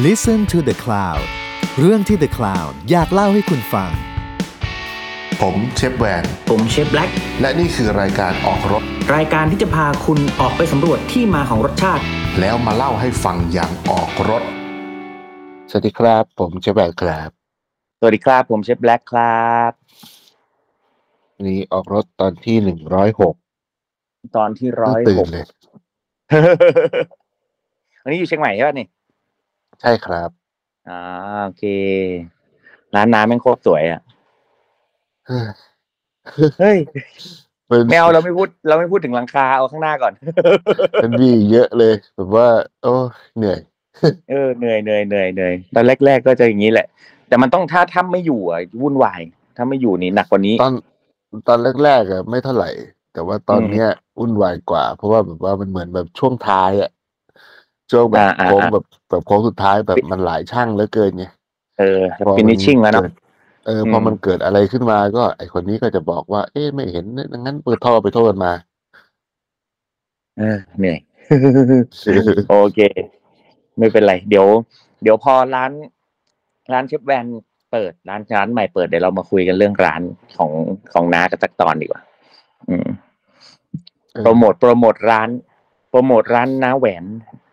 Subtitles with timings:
[0.00, 1.24] Listen to the Cloud
[1.78, 3.90] เรื่องที่ The Cloud อยากเล่าให้คุณฟัง
[5.40, 8.82] ผมเชฟแวน ผมเชฟแบล็กและนี่คือรายการออกรถ
[9.16, 12.02] รายการที่จะพาคุณออกไปสำรวจที่มาของรสชาติ
[12.40, 14.42] แล้วมาเล่าให้ฟังอย่างออกรถ
[15.70, 17.30] สวัสดีครับ ผมเชฟแบนครับ
[17.98, 19.72] สวัสดีครับ ผมเชฟแบล็กครับ
[21.34, 23.34] วันนี้ออกรถตอนที่หนึ่งร้อยหก
[24.36, 25.44] ตอนที่ร้อยตื่หนกเลย
[28.02, 28.88] วันนี้อยู่เชียงใหม่ใช่ป่ะนี่
[29.82, 30.30] ใช่ครับ
[30.88, 31.00] อ่า
[31.44, 31.64] โอเค
[32.94, 34.00] ร้านน้ำแม่งโคตรสวยอะ
[36.60, 36.78] เฮ้ย
[37.70, 40.12] มันไม่เอาเราไม่พูดเราไม่พูดถึงหลังคาเอาข้างหน้าก่อน
[41.02, 42.48] มันมีเยอะเลย แบบว่า
[42.82, 42.94] โอ้
[43.36, 43.58] เหนื่อย
[44.30, 46.86] เออเหนื่อยเหนื่อยเหนื่อยเหนื่อยตอนแรก ๆ ก็จะอย่างนี้แหละ
[47.28, 49.20] แต่มันต้องถ้าถ้าไม่อยู่อะวุ่นวาย
[49.56, 50.74] ถ้าไม่อยู่นี่หนักกว่านี้ ตอน
[51.48, 52.70] ตอนแรกๆอะไม่เท่าไหร่
[53.12, 56.90] แต่ว่าตอนเนี้ยวุ่นวายกว่า เพราะว่าแบบว่ามันเหมือนแบบช่วงท้ายอะ
[57.92, 61.24] ช่วงแบบอ่าอ่าโค้งอ่าแบบแบบโค้งสุดท้ายแบบมันหลายช่างเหลือเกินไง
[61.78, 63.12] เออพอ finishing แล้วเนาะกิด
[63.66, 67.04] เอออมพอมันเกิดอะไรขึ้นมาก็ ไอคนนี้ก็จะบอกว่า เอ๊ะไม่เห็น
[67.38, 68.52] งั้นเปิดท่อไปโทษมา
[70.38, 70.98] เออเหนื่อย
[72.50, 72.80] โอเค
[73.78, 74.46] ไม่เป็นไร เดี๋ยว
[75.02, 75.70] เดี๋ยวพอร้าน
[76.72, 77.26] ร้านเชฟแวน
[77.72, 80.02] เปิดร้านร้านใหม่เปิดเดี๋ยวเรามาคุยกันเรื่องร้าน
[80.38, 80.50] ของ
[80.92, 82.02] ของน้ากันสักตอนดีกว่า
[82.68, 82.88] อืม
[84.12, 85.28] เออโปรโมทโปรโมทร้าน
[85.88, 87.04] โปรโมทร้านน้าแหวน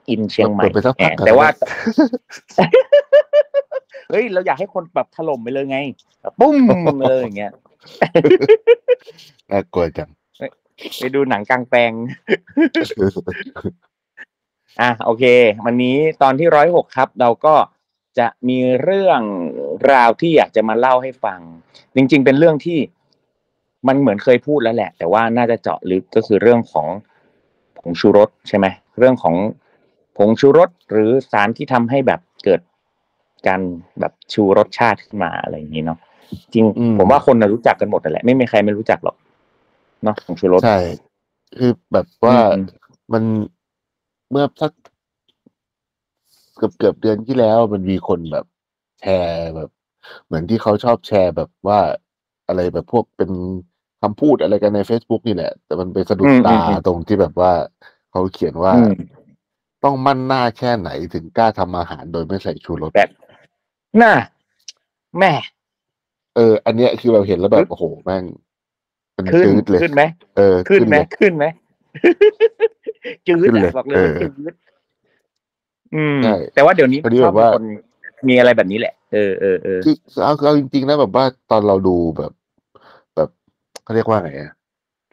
[0.10, 1.64] อินเชียงใหม่เปิดไปสักพักแหมก่อนแต่ว่าก็
[2.58, 2.66] ได้
[4.10, 5.80] เฮ้ย เราอยากให้คนแบบถล่มไปเลยไง
[6.22, 6.56] แบบปุ้ม
[7.10, 7.52] เลยอย่างเงี้ย
[9.52, 10.10] น่ากลัวจัง
[10.98, 11.92] ไปดูหนังกลางแปลง
[14.82, 15.24] อะโอเค
[15.66, 17.56] วันนี้ตอนที่ร้อยหกครับ เราก็
[18.20, 19.22] จะมีเรื่อง
[19.94, 21.40] ราวที่อยากจะมาเล่าให้ฟัง
[21.96, 22.80] จริง ๆ เป็นเรื่องที่
[23.88, 26.88] มันเหมือนเคยพูดแล้วแหละ แต่ว่าน่าจะเจาะลึกก็คือเรื่องของ
[27.78, 28.66] ผงชูรสใช่ไหม
[28.98, 29.36] เรื่องของ
[30.20, 32.62] ผงชูรสหรือสารที่ทำให้แบบเกิด
[33.48, 33.62] การ
[34.00, 36.00] แบบชูรสชาติขึ้นมาอะไรอย่างนี้เนาะ
[36.54, 39.16] จริงอืมผมว่าคนน่ะรู้จักกันหมดนั่นแหละไม่มีใครไม่รู้จักหรอก
[40.04, 40.80] เนาะผงชูรสใช่
[41.58, 42.66] คือแบบว่าอืม
[43.14, 43.24] มัน
[44.32, 44.72] เมื่อสัก
[46.58, 48.46] เกือบเกือบเดือนที่แล้วมันมีคนแบบ
[49.02, 49.70] แชร์แบบ
[50.26, 51.80] เหมือนที่เขาชอบแชร์แบบว่า
[52.48, 53.30] อะไรแบบพวกเป็น
[54.02, 57.52] คำพูดอะไรกันใน Facebook นี่แหละ แต่มันไปสะดุดอืมตาอืมอืมตรงที่แบบว่า
[58.12, 58.94] เขาเขียนว่าอืม
[59.84, 63.10] ต้องมั่นหน้าแค่ไหนถึงกล้าทำอาหารโดยไม่ใส่ชูรสแบบ
[64.02, 64.14] น่า
[65.18, 65.32] แม่
[66.36, 68.24] เออ อันเนี้ยคือเราเห็นแล้วแบบโอ้โหแม่ง
[69.16, 70.02] เป็นขึ้นจืดเลยขึ้นไหม
[70.38, 71.46] เออขึ้นไหมเลยขึ้นไหม
[73.28, 74.34] จืดขึ้นเลยอะบอกเลยเออว่าจืด
[75.96, 77.64] อืมใช่แต่ว่าเดี๋ยวนี้พอดีชแบอบบว่าคน
[78.28, 82.32] มีอะไรแบบนี้แหละ เออเออเออคือเอาเอาจริงๆนะแบบว่าตอนเราดูแบบ
[83.16, 83.30] แบบ
[83.84, 84.52] เขาเรียกว่าไงอะ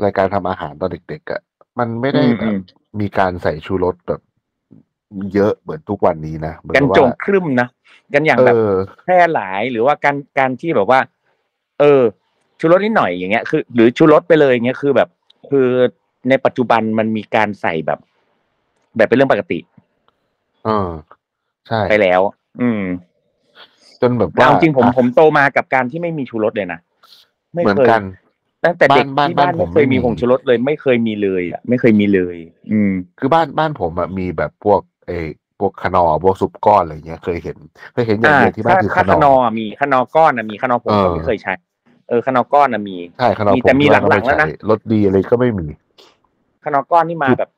[0.04, 1.40] รายการทำอาหารตอนเด็กๆอะ
[1.78, 2.58] มันไม่ได้อืมแบอืบม
[3.00, 4.20] มีการใส่ชูรสแบบ
[5.34, 7.68] เยอะเหมือนทุกวันนี้นะเหมือนกันกับโจงว่าครึ่มนะ
[8.14, 8.72] กันอย่างเอแบบอ
[9.04, 11.00] แพร่หลายหรือว่าการการที่แบบว่า
[11.80, 12.02] เออ
[12.60, 15.08] ชูรสนิดหน่อยอย่างเงี้ยคือ หรือชูรสไปเลยอย่างเงี้ยคือแบบ
[15.50, 15.68] คือ
[16.28, 17.98] ในปัจจุบันมันมีการใส่แบบ
[18.96, 19.58] แบบเป็นเรื่องปกติ
[20.64, 20.90] เออ
[21.68, 22.20] ใช่ ไปแล้ว
[22.60, 22.82] อืม
[24.00, 26.80] จนแบบแต่ว่าเอาจริงผมอะผมโตมากับการที่ไม่มีชูรสเลยนะ
[27.54, 28.02] ไม่เหมือนเคยกัน
[28.64, 32.36] ตั้งแต่เด็กบ้านที่บ้าบ้านนผไม่มเคยไม่มี มีผงชูรสเลย ไม่เคยมีเลยอะไม่เคยมีเลย
[32.70, 35.26] อืม คือบ้านบ้านผมอะมีแบบพวก เออ
[35.60, 37.56] พวกคนอร์พวกซุปก้อนอะไรเงี้ย เคยเห็น
[37.92, 41.52] เคยเห็นอย่างอ่าเดียวที่บ้านถ้าคือถ้าคคนนออร์ร์มีคนอร์ก้อนนะมีคนอร์ผมเออก็ไม่เคยใช้
[42.08, 45.66] เออคนอร์ก้อนนะมีใช่คนอร์มีผมแต่มีที่บ้านหลังๆก็ไม่แล้วนะใช้รสดีอะไรก็ไม่มี
[46.62, 47.50] คนอร์ก้อนนี่มาแบบ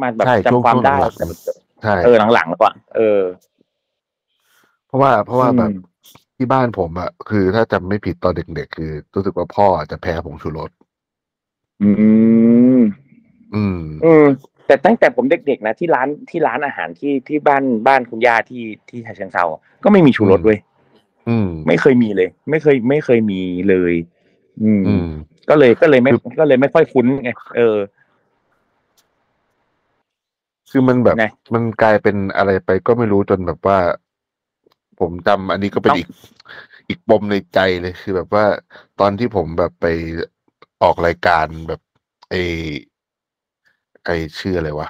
[0.00, 1.36] มาแบบใช่ช่วงจำความช่วงได้หลังแต่มัน
[1.82, 3.20] ใช่เออหลังๆแล้วอะเออ
[4.86, 5.70] เพราะว่าเพราะว่าอืมแบบ
[6.36, 10.70] ที่บ้านผมอะคือถ้าจำไม่ผิดตอนเด็กๆคือรู้สึกว่าพ่อจะแพ้ผงชูรส
[11.82, 12.08] อืม อื
[12.78, 12.80] ม
[13.54, 14.26] อืม
[14.70, 19.44] แต่ตั้งแต่ผมเด็กๆนะที่ร้านที่ร้านอาหารที่ที่บ้านบ้านคุณย่าที่ที่ชาเชิงเซา
[19.84, 20.58] ก็ไม่มีชูรสอืมเว้ย
[21.28, 23.94] อืม ไม่เคยมีเลย ไม่เคยไม่เคยมีเลย
[24.62, 25.06] อืม อืม
[25.48, 27.78] ก็เลยก็เลยไม่คือก็เลยไม่ค่อยคุ้นไงเออ
[30.70, 33.78] คือมันแบบไงมันกลายเป็นอะไรไปก็ไม่รู้จนแบบว่า
[35.00, 36.08] ผมจำอันนี้ก็เป็นต้อง อีก
[36.88, 38.44] อีกปมในใจเลยคือแบบว่า
[39.00, 39.86] ตอนที่ผมแบบไป
[40.82, 41.80] ออกรายการแบบ
[42.30, 42.34] ไอ
[44.10, 44.88] ไอชื่ออะไรวะ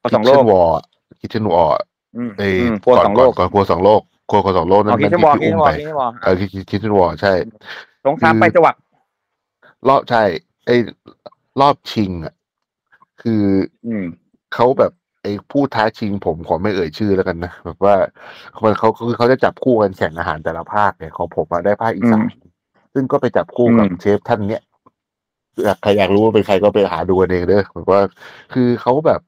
[0.00, 0.80] พอสองโลกวอร์
[1.20, 1.76] คิทเช่นวอร์
[2.16, 7.32] อืมไออืมพวกก่อนสองโลก่อนกก่อนครัวสองโลกครัวครัวสองโลกนั่เอานคิดนั่นจะที่บอกพี่คิดอุ้มจะบอไปกคิดจะบอกเออคิคิทเช่นวอร์ใช่
[8.06, 8.74] สงครามคือไปจังหวัด
[9.88, 10.22] รอบใช่
[10.66, 10.76] ไอ้
[11.60, 12.34] รอบชิงอะ
[13.22, 13.44] คือ
[13.86, 14.04] อืม
[14.54, 17.96] เขาแบบไอ้ผู้ท้าชิงผมขอไม่เอ่ยชื่อแล้วกันนะแบบว่า
[18.64, 22.26] มันเขาคือเขาจะจับคู่กันแข่งอาหารแต่ละภาคเนี่ยของผมอะได้ภาคอีสาน
[22.94, 24.62] ซึ่งก็ไปจับคู่กับอืมเชฟท่านเนี้ย
[25.82, 28.02] ใครอยากรู้ว่าเป็นใครก็ไปหาดูกันเองเด้อแบบว่า
[28.52, 29.20] คือเขาแบบ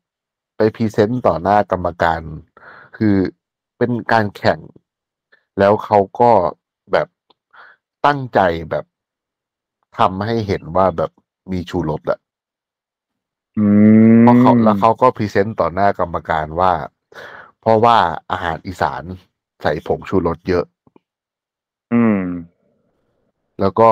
[0.57, 2.21] ไป present ต่อหน้ากรรมการ
[2.97, 3.17] คือ
[3.79, 4.59] เป็นการแข่ง
[5.59, 6.31] แล้วเขาก็
[6.93, 7.09] แบบ
[8.07, 8.41] ตั้งใจ
[8.71, 8.85] แบบ
[9.99, 11.11] ทำให้เห็นว่าแบบ
[11.53, 12.19] มีชูรสอะ
[13.59, 13.67] อื
[14.15, 16.73] มเพราะเขาแล้วเขาก็ present ต่อหน้ากรรมการว่า
[17.61, 17.97] เพราะว่า
[18.31, 19.03] อาหารอีสาน
[19.63, 20.65] ใส่ผงชูรสเยอะ
[21.93, 22.21] อืม
[23.61, 23.91] แล้วก็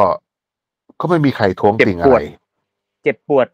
[1.00, 2.22] ก็ไม่มีใครท้วงเจ็บติงปอะวไรด
[3.02, 3.48] เจ็บปวด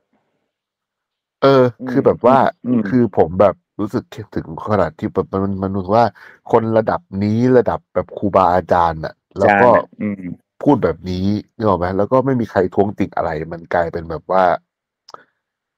[1.42, 4.04] เออ คือแบบว่าอืมคือผมแบบรู้สึก
[4.34, 6.06] ถึงขนาดที่แบบมันมันรู้สึกว่า
[6.52, 9.70] คนระดับนี้ระดับแบบครูบาอาจารย์อะแล้วก็ใช่
[10.00, 10.22] อืม
[10.62, 11.26] พูดแบบนี้
[11.56, 14.44] นึกออกไหมแล้วก็ไม่มีใครท้วงติงอะไร มันกลายเป็นแบบว่า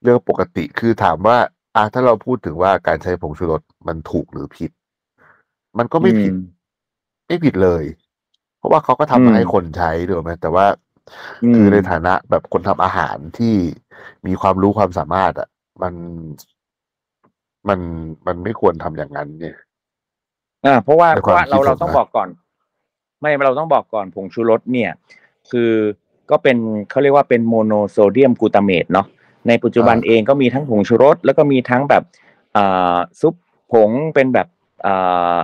[0.03, 1.37] เรื่องปกติคือถามว่า
[1.77, 4.71] อะถ้าเราพูดถึงว่าการใช้ผงชูรสมันถูกหรือผิด
[5.79, 6.37] มันก็ไม่ผิดอืม
[7.27, 7.85] ไม่ผิดเลย
[8.59, 10.90] เพราะว่าเขาก็ทำอืมามให้คนใช้ถูกไหมแต่ว่าอืม
[11.55, 13.55] คือในฐานะแบบคนทำอาหารที่
[14.27, 15.49] มีความรู้ความสามารถอะ
[15.83, 15.95] มัน
[17.69, 17.81] มัน
[18.27, 19.57] มันไม่ควรทำอย่างนั้น เนี่ย
[20.67, 22.29] อ่า เพราะว่าในเพราะว่าความคิดเราเราผมต้องนะบอกก่อน
[23.21, 24.91] ไม่เราต้องบอกก่อนผงชูรสเนี่ย
[25.51, 25.71] คือ
[26.31, 26.57] ก็เป็น
[26.91, 29.07] เขาเรียกว่าเป็นโมโนโซเดียมกลูตาเมตเนาะ
[29.49, 32.03] ในปัจจุบันเองก็มีทั้งผงชูรส แล้วก็มีทั้งแบบ
[32.57, 33.35] อ่าซุป
[33.73, 34.49] ผงเป็นแบบ
[34.87, 35.37] อ่า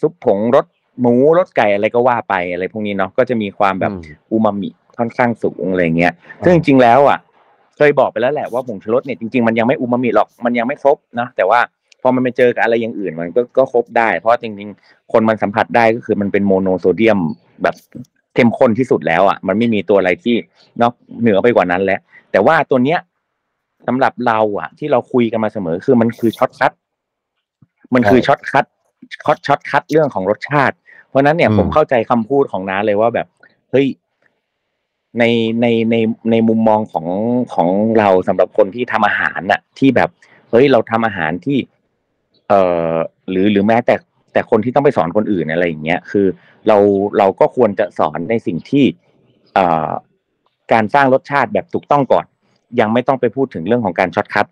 [0.00, 0.66] ซุปผงรส
[1.00, 6.12] หมูรสไก่อะไรก็ว่าไปอะไรพวกนี้เนาะก็จะมีความแบบอืมอูมามิ ค่อนข้างสูงอะไรเงี้ย
[6.44, 7.18] ซึ่งจริงๆแล้วอะ
[7.76, 11.60] เคยบอกไปแล้วแหละว่าผงชูรสเนี่ยจริงๆมันยังไม่อูมามิหรอกมันยังไม่ครบนะแต่ว่า
[12.02, 17.18] พอมันไปเจอกับอะไรอย่างอื่นมันก็ก็ครบได้ เพราะว่าจริงๆ คนมันสัมผัสได้ก็คือมันเป็นโมโนโซเดียม
[17.62, 17.74] แบบ
[18.34, 20.34] เข้มข้นที่สุดแล้วอะ มันไม่มีตัวอะไรที่
[20.80, 22.00] นอกเหนือไปกว่านั้นแล้ว
[22.32, 22.98] แต่ว่าตัวเนี้ย
[23.86, 26.72] สำหรับเราอะ ที่เราคุยกันมาเสมอคือมันคือ shortcut
[27.94, 28.64] มันคือใช่ shortcut
[29.24, 30.76] short shortcut เรื่องของรสชาติ
[31.08, 33.26] เพราะฉะนั้นเนี่ยอืมผมเข้าใจคำพูดของน้าเลยว่าแบบ
[33.70, 33.86] เฮ้ย
[35.18, 35.24] ใน
[35.60, 35.96] ในใน
[36.30, 37.06] ในมุมมองของ
[37.54, 37.68] ของ
[37.98, 40.08] เราสำหรับคนที่ทำอาหารน่ะ ที่แบบ
[40.50, 41.58] เฮ้ยเราทำอาหารที่
[42.48, 42.92] เอ่อ
[43.30, 43.94] หรือหรือแม้แต่
[44.32, 46.26] แต่คนที่ต้องไปสอนคนอื่นอะไรอย่างเงี้ยคือ
[46.68, 46.76] เรา
[47.18, 48.84] เราก็ควรจะสอนในสิ่งที่
[49.54, 49.88] เอ่อ
[50.72, 52.24] การสร้างรสชาติแบบถูกต้องก่อน
[52.80, 54.46] ยังไม่ต้องไปพูดถึงเรื่องของการ shortcut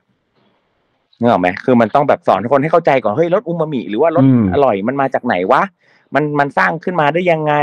[1.19, 5.63] นึกออกไหมคือมันต้องแบบสอนคนให้เข้าใจก่อนเฮ้ยรสอูมามิหรือว่ารสอืมอร่อยมันมาจากไหนวะ
[6.15, 7.55] มันมันสร้างขึ้นมาได้ยังไง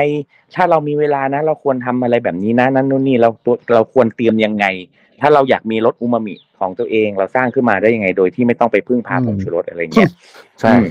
[0.56, 4.66] ถ้าเรามีเวลานะ เราควรทำอะไรแบบนี้นะนั่นนู่นนี่เราตัวเราควรเตรียมยังไง
[5.22, 10.10] ถ้าเราอยากมีรสอูมามิของตัวเอง เราสร้างขึ้นมาได้ยังไง โดยที่ไม่ต้องไปพึ่งพาผงชูรสอะไรเงี้ย
[10.62, 10.86] ใช่อืม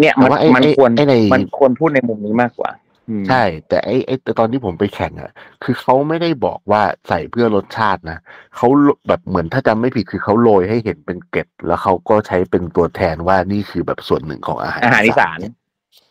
[0.00, 2.70] เนี่ยมันแต่ว่าไอ้มันไอ้ควรไอ้ในมันควรพูดในมุมนี้มากกว่า
[3.08, 5.32] อืมใช่ แต่ไอ้ไอ้แต่ตอนที่ผมไปแข่งอะ
[5.64, 8.18] คือเขาไม่ได้บอกว่าใส่เพื่อรสชาตินะ
[8.56, 8.68] เขา
[9.08, 15.38] แบบเหมือนถ้าจำไม่ผิดคือเขาโรยให้เห็นเป็นเกล็ด แล้วเขาก็ใช้เป็นตัวแทนว่านี่คือแบบส่วนหนึ่งของอาหารอาหารอีสาน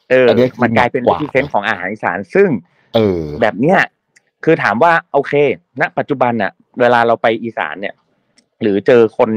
[0.09, 2.49] เอออันนี้คือมันกลายเป็นหนักกว่าที่เซนของอาหารอีสานซึ่ง
[2.95, 3.79] เออ แบบเนี้ย
[4.43, 5.33] คือถามว่าโอเค
[5.81, 7.95] ณ ปัจจุบันน่ะเวลาเราไปอีสานเนี่ย
[8.61, 9.29] หรือเจอคน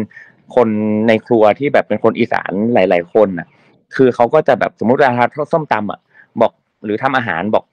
[0.54, 0.68] คน
[1.08, 3.46] ในครัวที่แบบเป็นคนอีสานหลาย ๆ คนน่ะ
[3.94, 6.00] คือเขาก็จะแบบสมมติเวลาทอดส้มตำอะ
[6.40, 6.52] บอก
[6.84, 7.64] หรือทำอาหารบอก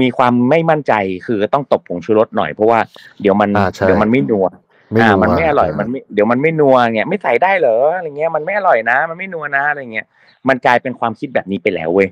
[0.00, 0.92] มีความไม่มั่นใจ
[1.26, 2.78] คือต้องตบผงชูรสหน่อยเพราะว่า
[3.20, 4.46] เดี๋ยวมันอ่าใช่เดี๋ยวมันไม่นัว
[4.92, 10.06] ไม่อ่ารู้มันไม่อร่อยใช่มันไม่เดี๋ยวมันไม่นัวเงี้ยไม่ใส่ได้เหรออะไรเงี้ยมันไม่อร่อยนะ มันไม่นัวนะอะไรเงี้ย
[10.48, 12.08] มันกลายเป็นความคิดแบบนี้ไปแล้วเว้ย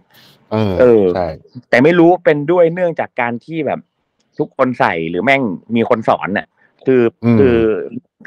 [0.52, 1.28] เออเออใช่
[1.70, 3.80] แต่ไม่รู้เป็นด้วยเนื่องจากการที่แบบ
[4.38, 5.42] ทุกคนใส่หรือแม่ง
[5.76, 6.46] มีคนสอนน่ะ
[6.86, 7.58] คืออมคือ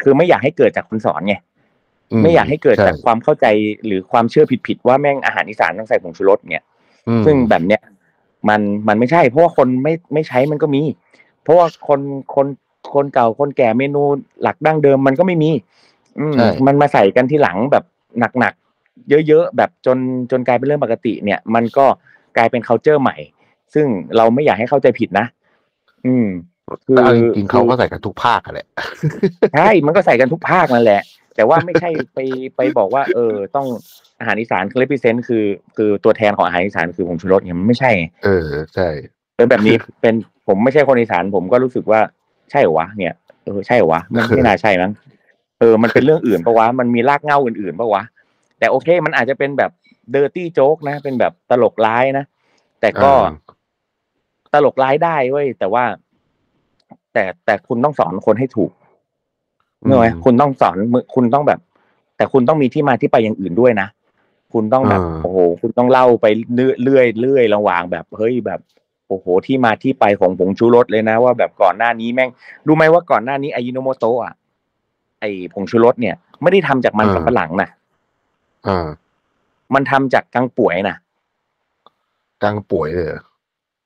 [0.01, 1.35] คือไม่อยากให้เกิดจากคนสอนไง
[2.17, 3.45] มไม่อยากให้เกิดใช่จากความเข้าใจ
[3.85, 6.65] หรือความเชื่อผิดๆว่าแม่งอาหารอีสานต้องใส่ผงชูรสเนี่ย
[7.07, 7.81] อืมซึ่งแบบเนี้ย
[8.49, 10.81] มันมันไม่ใช่ เพราะว่าคนไม่ไม่ใช้มันก็มี
[11.43, 11.99] เพราะว่าคน
[12.35, 12.47] คน
[12.93, 14.01] คนเก่าคนแก่เมนู
[14.41, 15.51] หลักดั้งเดิมมันก็ไม่มี
[16.19, 17.83] อืมใช่มันมาใส่กันทีหลังแบบ
[18.39, 18.64] หนักๆ
[19.27, 19.97] เยอะๆแบบจน
[20.31, 21.85] จนกลายเป็นเรื่องปกติ เนี่ย มันก็
[22.37, 23.17] กลายเป็น c u เจอร์ใหม่
[23.73, 23.85] ซึ่ง
[24.17, 25.25] เราไม่อยากให้เข้าใจผิดนะ
[26.05, 26.27] อืม
[26.85, 28.67] แต่เอาจริงๆเขาก็ใส่กันทุกภาคอะแหละ
[29.55, 31.01] ใช่มันก็ใส่กันทุกภาคนั่นแหละ
[31.35, 32.19] แต่ว่าไม่ใช่ไป
[32.57, 33.67] ไปบอกว่า เออ ต้อง
[34.19, 35.43] อาหารอีสานคือเลพิเซนต์คือ
[35.77, 37.91] คือตัวแทนของอาหารอีสานคือผงชูรสเนี่ยมันไม่ใช่
[38.23, 38.87] เออใช่
[39.37, 40.13] เป็นแบบนี้เป็น
[40.47, 41.99] ผมไม่ใช่คนอีสานผมก็รู้สึกว่า
[42.51, 43.13] ใช่เหรอวะเนี่ย
[43.45, 44.91] เออใช่เหรอวะมันไม่น่าใช่มั้ง
[45.59, 48.03] เออมันเป็นเรื่องอื่นปะวะมันมีรากเหง้าอื่นๆปะวะ
[48.59, 49.71] แต่โอเค มันอาจจะเป็นแบบ
[50.11, 52.25] dirty joke นะ เป็นแบบตลกร้ายนะ
[52.81, 53.33] แต่ก็อ่า
[54.53, 55.83] ตลกร้ายได้เว้ยแต่ว่า
[57.13, 58.71] แต่แต่คุณต้องสอนคนให้ถูก
[59.85, 61.59] นึกออกไหมคุณต้องสอนมึคุณต้องแบบ
[62.17, 63.87] แต่คุณต้องมีที่มาที่ไปอย่างอื่นด้วยนะ
[64.53, 68.59] คุณต้องแบบอ่าโอ้โห คุณต้องเล่าไปเรื่อยเรื่อยเรื่อยระหว่างแบบเฮ้ยแบบ
[69.07, 72.29] โอ้โห ที่มาที่ไปของผงชูรสเลยนะ ว่าแบบก่อนหน้านี้แม่ง
[72.67, 74.33] รู้ไหมว่าก่อนหน้านี้อายิโนโมโตะอะ
[75.19, 77.69] ไอผงชูรสเนี่ย ไม่ได้ทำจากมันสำปะหลังนะ
[78.67, 78.87] อ่า
[79.73, 80.97] มันทำจากกังป่วยนะ
[82.41, 83.21] กลางป่วยเลยเหรอ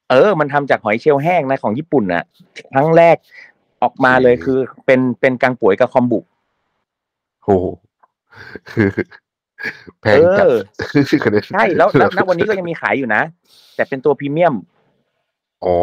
[0.10, 2.24] เออ มันทำจากหอยเชลล์แห้งนะของญี่ปุ่นน่ะ
[2.74, 3.16] ครั้งแรก
[3.84, 6.20] ออกมาเลยโอเคคือ เป็นเป็นกังป่วยกับคอมบุ
[7.44, 7.66] โอ้โห
[8.72, 8.90] คือ
[10.02, 10.58] แพงจัดเออ
[11.24, 13.22] คะแนนใช่แล้วแล้วณวันนี้ก็ยังมีขายอยู่นะ
[13.76, 14.56] แต่เป็นตัวพรีเมียม
[15.64, 15.76] อ๋อ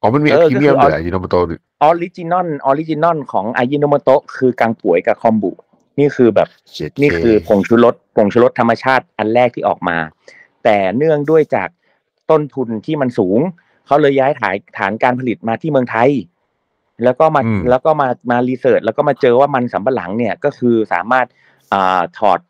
[0.00, 5.52] อ๋อมันมีเออพรีเมียมก็คือเลยอายิโนโมโตะ original original ของอายิโนโมโตะคือกังป๋วยกับคอมบุ
[5.98, 9.98] นี่คือแบบเจ็ดนี่คือผงชูรสผงชูรสธรรมชาติอันแรกที่ออกมา
[10.64, 11.68] แต่เนื่องด้วยจาก
[12.30, 13.40] ต้นทุนที่มันสูง
[13.86, 16.10] เขาเลยย้ายฐานฐานการผลิตมาที่เมืองไทย
[17.04, 21.26] แล้วก็มาแล้วก็มามา research แล้วก็มาเจอว่ามันสำปะหลังเนี่ยก็คือสามารถ
[21.72, 22.40] อ่าถอด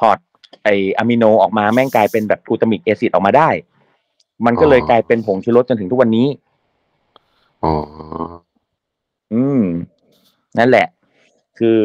[0.00, 0.18] ถอด
[0.62, 0.68] ไอ
[0.98, 3.48] อะมิโนออกมาแม่งกลายเป็นแบบ glutamic acid ออกมาได้
[4.46, 6.28] มันก็เลยกลายเป็นผงชูรสจนถึงทุกวันนี้
[7.64, 7.74] อ๋อ
[9.34, 9.62] อืม
[10.58, 10.86] นั่นแหละ
[11.58, 11.78] คือ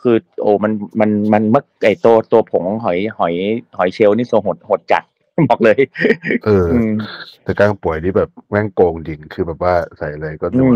[0.00, 3.34] คือ โอ้มันมันมันเมื่อไอตัวตัวผงหอยหอย
[3.78, 5.02] หอยเชลล์นี่ so โหด โหดจัด
[5.48, 5.80] บอกเลย
[6.44, 6.92] เออออืม
[7.44, 10.74] แต่กังป๋วยนี่แบบแม่งโกงจริงคือแบบว่าใส่อะไรก็อืดูม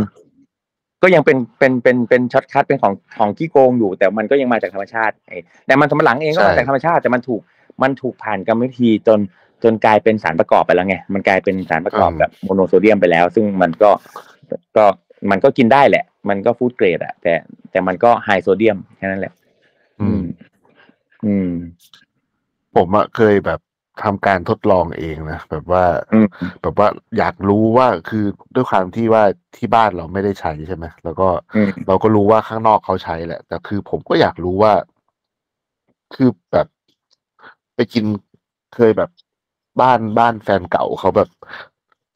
[1.02, 7.40] ก็ยังเป็นเป็นเป็นเป็น shortcut เป็นของของขี้โกงอยู่ แต่มันก็ยังมาจากธรรมชาติไอ้แต่มันสำปะหลังเองก็มาจากธรรมชาติ แต่มันถูก
[7.82, 9.20] มันถูกผ่านกรรมวิธีจน
[9.62, 13.90] จนกลายเป็นสารประกอบไปแล้วไง มันกลายเป็นสารประกอบแบบโมโนโซเดียมไปแล้ว ซึ่งมันก็
[14.76, 14.84] ก็
[15.30, 17.34] มันก็กินได้แหละ มันก็ food grade อะแต่
[17.70, 19.32] แต่มันก็ high sodium แค่นั้นแหละ
[20.00, 20.22] อืม
[21.26, 21.50] อืม
[22.76, 23.60] ผมอะเคยแบบ
[24.04, 26.26] ทำการทดลองเองนะแบบว่าอืม
[26.62, 29.24] แบบว่าอยากรู้ว่าคือด้วยความที่ว่า
[29.56, 34.72] ที่บ้านเราไม่ได้ใช้ใช่ไหมแล้วก็อืมเราก็รู้ว่าข้างนอกเขาใช้แหละ แต่คือผมก็อยากรู้ว่า
[36.14, 36.66] คือแบบ
[37.74, 38.04] ไปกิน
[38.74, 39.10] เคยแบบ
[39.80, 41.28] บ้านบ้านแฟนเก่าเขาแบบ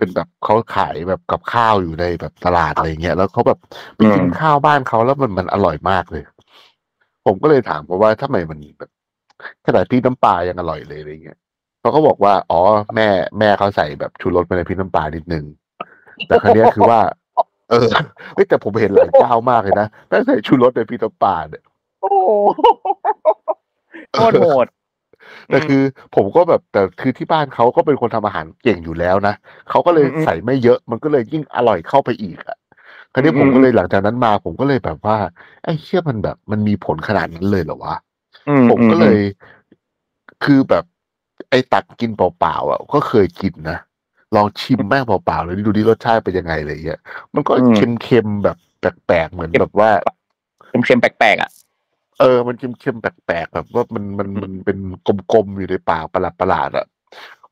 [0.01, 3.59] เป็นแบบเขาขายแบบกับข้าวอยู่ในแบบตลาดอะไรเงี้ยแล้วเขาแบบ
[3.97, 6.23] ไปกินข้าวบ้านเขาแล้วมันมันอร่อยมากเลย
[7.27, 8.91] ผมก็เลยถามเขาว่าทำไมมันแบบ
[9.67, 11.39] ขนาดพริกน้ำปลายังอร่อยเลยอะไรเงี้ย
[11.81, 12.61] เขาก็บอกว่า อ๋อ
[12.97, 15.45] แม่แม่เขาใส่แบบชูรสไปในพริกน้ำปลานิดนึง
[16.27, 17.01] แต่ครั้งนี้คือว่า
[17.71, 17.89] เออ
[18.49, 21.65] แต่ผมเห็นหลายเจ้ามากเลยนะแม่ใส่ชูรสในพริกน้ำปลาเนี่ย
[22.01, 22.31] โอ้โห
[24.13, 24.67] โคตรโหด
[25.47, 25.83] แต่คือ
[26.15, 29.35] ผมก็แบบแต่คือที่บ้านเขาก็เป็นคนทำอาหารเก่งอยู่แล้วนะ
[29.71, 32.57] เขาก็เลยอืมใส่ไม่เยอะมันก็เลยยิ่งอร่อยเข้าไปอีกอะ
[33.13, 35.17] คราวนี้ผมอืมก็เลยหลังจากนั้นมา ผมก็เลยแบบว่า
[35.65, 37.97] ไอ้เชี่ยมันแบบ มันมีผลขนาดนั้นเลยเหรอวะ
[38.49, 39.19] อืผมก็เลย
[40.45, 40.85] คือแบบ
[41.51, 43.79] ไอ้ตักกินเปล่าๆอะก็เคยกินนะ
[44.37, 47.01] ลองชิมแม่งเปล่าๆเลยดูดิรสชาติเป็นยังไงอะไรเงี้ย
[47.35, 49.91] มันก็เค็มๆแบบแปลกๆเหมือนแบบว่า
[50.87, 51.51] เค็มๆแปลกๆอะ
[52.21, 54.79] เออ มันเค็มๆแปลกๆแบบว่ามันมันมันเป็น
[55.33, 56.87] กลมๆอยู่ในปากประหลาดประหลาดๆอะ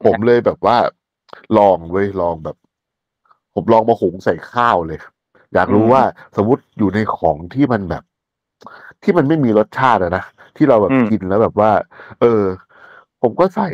[0.05, 0.77] ผมเลยแบบว่า
[1.59, 2.57] ลองเว้ยลองแบบ
[3.55, 4.99] ผมลองมาหุงใส่ข้าวเลย
[5.55, 6.03] อยากรู้อืมว่า
[6.37, 8.03] สมมติอยู่ในของที่มันแบบ
[9.03, 10.25] ที่มันไม่มีรสชาติอะนะ
[10.57, 11.71] ที่เราแบบอืมกินแล้วแบบว่า
[12.21, 12.43] เออ
[13.23, 13.69] ผมก็ใส่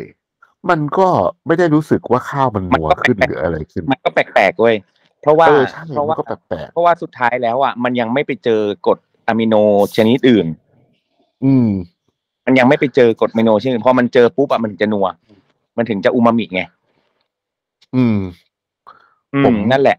[0.69, 1.07] มันก็
[1.47, 4.75] ไม่ได้รู้สึกว่าข้าวมันนัวขึ้นหรืออะไรขึ้น มันก็แปลกๆเว้ย
[5.21, 9.55] เพราะว่าเออใช่เพราะมันว่าก็แปลกเพราะว่าสุดท้ายแล้วอะมันยังไม่ไปเจอกรดอะมิโน
[9.95, 10.64] ชนิดอื่นๆ
[11.45, 11.69] อืม
[12.45, 15.07] มันยังไม่ไปเจอกรดอะมิโนชนิดอื่นพอมันเจอปุ๊บอะมันถึงจะนัว
[15.77, 16.61] มันถึงจะอูมามิไง
[17.95, 18.17] อืม
[19.33, 19.97] อืผมมนั่นแหละ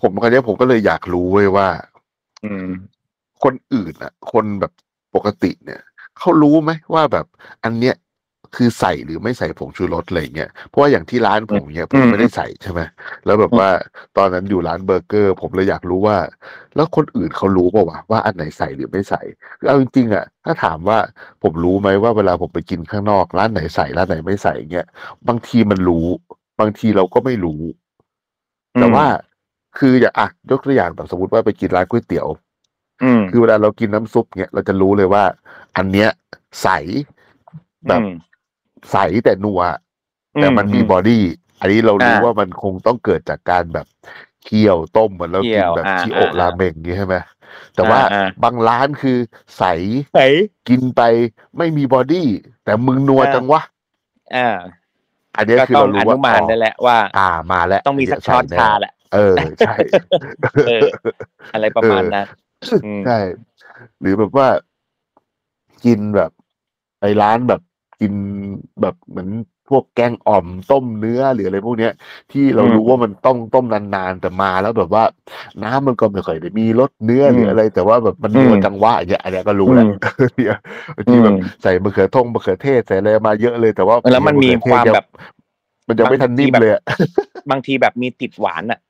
[0.00, 1.68] ผมคราวเนี้ยผมก็เลยอยากรู้เว้ยว่า
[2.44, 2.68] อืม
[3.42, 4.72] คนอื่นอะคนแบบ
[5.14, 5.80] ปกติเนี่ย
[6.18, 7.26] เขารู้ไหมว่าแบบ
[7.64, 7.94] อันเนี้ย
[8.54, 12.80] คือใส่หรือไม่ใส่ผงชูรสอะไรเงี้ยเพราะว่าอย่างที่ร้านผมเนี่ยผมไม่ได้ใส่ใช่ไหม
[13.26, 13.68] แล้วแบบว่า
[14.16, 16.16] ตอนนั้นอยู่ร้านเบอร์เกอร์ ผมเลยอยากรู้ว่า
[16.76, 19.22] แล้วคนอื่นเขารู้ป่าวะว่าอันไหนใส่หรือไม่ใส่
[19.58, 20.98] คือเอาจริงๆอะถ้าถามว่า
[21.42, 24.86] ผมรู้ไหมว่าเวลาผมไปกินข้างนอกร้านไหนใส่ร้านไหนไม่ใส่เงี้ย
[25.28, 26.06] บางทีมันรู้
[26.60, 27.62] บางทีเราก็ไม่รู้
[28.80, 29.06] แต่ว่า
[29.78, 32.26] คืออย่างอะยกตัวอย่างแบบสมมติว่าไปกินร้านก๋วยเตี๋ยว
[33.02, 35.24] อืมคือเวลาเรากินน้ำซุปเนี่ยเราจะรู้เลยว่า
[35.76, 36.08] อันเนี้ย
[36.62, 36.68] ใส
[37.88, 38.12] แบบอืม
[38.92, 39.60] ใสแต่นัว
[40.40, 41.24] แต่มันมีอืมบอดี้
[41.60, 43.86] อันนี้เรารู้อ่าว่ามันคงต้องเกิดจากการแบบ
[44.44, 47.16] เคี่ยวต้มเหมือนเราเคี่กินยวแบบอ่าชิโอะอ่าราเมงอย่างงี้ใช่ไหม
[47.74, 49.18] แต่ว่าอ่าบางร้านคือ
[49.58, 49.64] ใส
[50.12, 50.20] ไหน
[50.68, 51.02] กินไป
[51.58, 52.28] ไม่มีบอดี้
[52.64, 53.60] แต่มึงนัวอ่าจังวะ
[54.36, 54.56] อ่า
[55.36, 59.74] อันเนี้ยก็คือต้อเรางอรู้ว่านุมานได้แหละว่า อ่ามาแล้วต้องมีสักนช้อนเนี้ยชาใส่แหละเออใช่
[60.68, 60.86] เออ
[61.52, 62.26] อะไรประมาณนั้น
[62.84, 63.18] อืมใช่
[64.00, 64.48] หรือแบบว่า
[65.84, 66.30] กินแบบ
[67.00, 67.60] ไอ้ร้านแบบ
[68.00, 68.12] กิน
[68.80, 69.28] แบบเหมือน
[69.70, 71.92] พวกแกงอ่อมต้มเนื้อหรืออะไรพวกเนี้ย
[72.32, 75.04] ที่เราอืมรู้ว่ามันต้องต้มนานๆแต่มาแล้วแบบว่า
[75.62, 79.90] น้ำมันก็ไม่ค่อยได้มีรสเนื้อหรือมอะไร แต่ว่าแบบมันนัวจังหวะอย่างเงี้ยอันเนี้ยก็รู้แล้วอืม
[80.36, 80.58] เนี่ย
[80.96, 85.06] บางทีแบบอืมใส่มะเขือทงมะเขือเทศใส่อะไรมาเยอะเลยแต่ว่าแล้วมันมีะเขือความเทศยังแบบ
[85.88, 86.82] มันยังไม่ทันนิ่มบางทีแบบเลยอะ
[87.50, 88.80] บางทีแบบมีติดหวานอะ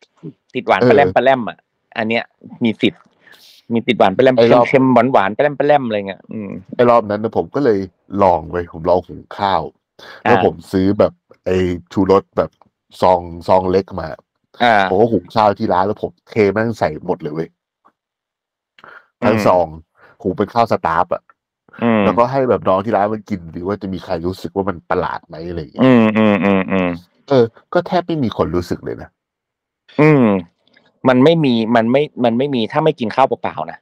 [0.54, 1.58] ติดหวานเออปลาแรมปลาแรมอะ
[1.98, 2.24] อันเนี้ย
[2.64, 3.02] มีสิทธิ์
[3.72, 7.78] มีติดหวานปลาแรมไอ้รอบ เค็มๆหวานหวานๆปลาแรมปลาแรมอะไรเงี้ยอืม ไอ้รอบนั้นนะผมก็เลย
[8.22, 9.62] ลองไปผมลองหุงข้าว
[10.22, 11.12] แล้วอ่า ผมซื้อแบบ
[11.44, 11.56] ไอ้
[11.92, 12.50] ชูรสแบบ
[13.00, 14.08] ซองซองเล็กมา
[14.62, 17.48] อ่า ผมก็หุงข้าวที่ร้านแล้วผมเทแม่งใส่หมดเลยเว้ย
[19.24, 19.66] ทั้งอืม ซอง
[20.22, 21.22] หุงเป็นข้าวสตาร์ฟอะ
[21.82, 26.88] อืมแล้วก็ให้แบบน้องที่ร้านมันกินหรือว่าจะมีใครรู้สึกว่ามันประหลาดไหมอะไรอย่างเงี้ยอืมอืมอืมอืม
[27.28, 27.44] เออ
[27.74, 29.08] ก็แทบไม่มีคนรู้สึกเลยนะ
[30.00, 30.26] อืม
[31.08, 33.78] มันไม่มีมันไม่มันไม่มีถ้าไม่กินข้าวเปล่าๆนะ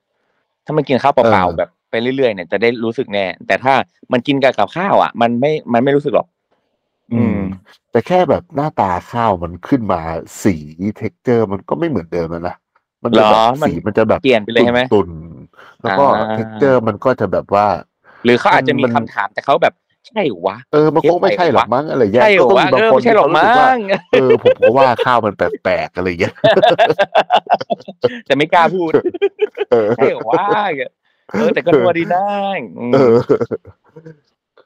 [0.65, 3.75] ถ้ามันกินข้าวเปล่าเออๆแบบไปเรื่อยๆเนี่ยจะได้รู้สึกแน่ แต่ถ้า
[4.13, 6.27] มันกินกับกับข้าวอะ มันไม่มันไม่รู้สึกหรอก
[7.15, 7.39] อืม
[7.91, 10.01] แต่แค่แบบหน้าตาข้าวมันขึ้นมา
[10.43, 10.57] สี
[10.97, 12.57] texture มันก็ไม่เหมือนเดิมแล้วนะ
[13.03, 17.67] มันจะแบบเหรอมันสีมันจะแบบเปลี่ยนไปเลยใช่ไหมตุ่นๆแล้วก็อ่า texture มันก็จะแบบว่า
[18.25, 19.75] หรือเขาอาจจะมีมันคำถามแต่เขาแบบ
[20.09, 23.79] ใช่วะเออมันคงไม่ใช่หรอกมั้งอะไรเงี้ยใช่เหรอก็วะมีบางเออคนไม่ใช่หรอกที่มั้เขารู้สึกว่าง
[24.13, 26.35] เออผมก็ว่าข้าวมันแปลกๆอะไรเงี้ย
[28.27, 28.93] แต่ไม่กล้าพูด
[29.71, 30.45] เออใช่เหรอวะ
[31.33, 32.25] เออแต่ก็ตัวดีนะ
[32.79, 33.17] อืมเออ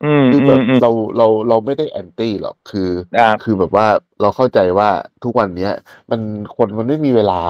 [0.04, 3.86] อืมคืออืแบมบอืมเราเราเราไม่ได้แอนตี้หรอกคือครับคือแบบว่า
[4.20, 4.88] เราเข้าใจว่า
[5.24, 5.72] ทุกวันเนี้ย
[6.10, 6.20] มัน
[6.56, 7.40] คนมันไม่มีเวลา